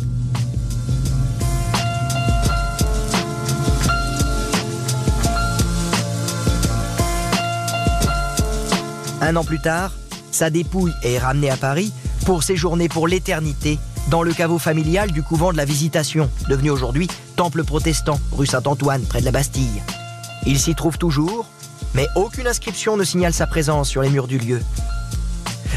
Un 9.21 9.35
an 9.37 9.45
plus 9.45 9.61
tard, 9.61 9.93
sa 10.31 10.49
dépouille 10.49 10.91
est 11.01 11.17
ramenée 11.17 11.49
à 11.49 11.55
Paris 11.55 11.93
pour 12.25 12.43
séjourner 12.43 12.89
pour 12.89 13.07
l'éternité 13.07 13.79
dans 14.09 14.21
le 14.21 14.33
caveau 14.33 14.59
familial 14.59 15.13
du 15.13 15.23
couvent 15.23 15.53
de 15.53 15.57
la 15.57 15.63
Visitation, 15.63 16.29
devenu 16.49 16.71
aujourd'hui 16.71 17.07
temple 17.37 17.63
protestant, 17.63 18.19
rue 18.33 18.47
Saint-Antoine, 18.47 19.03
près 19.03 19.21
de 19.21 19.25
la 19.25 19.31
Bastille. 19.31 19.81
Il 20.45 20.59
s'y 20.59 20.75
trouve 20.75 20.97
toujours, 20.97 21.45
mais 21.93 22.07
aucune 22.15 22.47
inscription 22.47 22.97
ne 22.97 23.03
signale 23.03 23.33
sa 23.33 23.47
présence 23.47 23.89
sur 23.89 24.01
les 24.01 24.09
murs 24.09 24.27
du 24.27 24.37
lieu. 24.37 24.61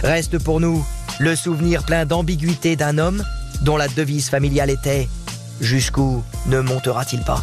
Reste 0.03 0.39
pour 0.39 0.61
nous 0.61 0.85
le 1.19 1.35
souvenir 1.35 1.85
plein 1.85 2.07
d'ambiguïté 2.07 2.77
d'un 2.77 2.99
homme 2.99 3.25
dont 3.63 3.77
la 3.77 3.89
devise 3.89 4.29
familiale 4.29 4.71
était⁇ 4.71 5.05
Jusqu'où 5.61 6.23
ne 6.47 6.61
montera-t-il 6.61 7.23
pas?⁇ 7.23 7.43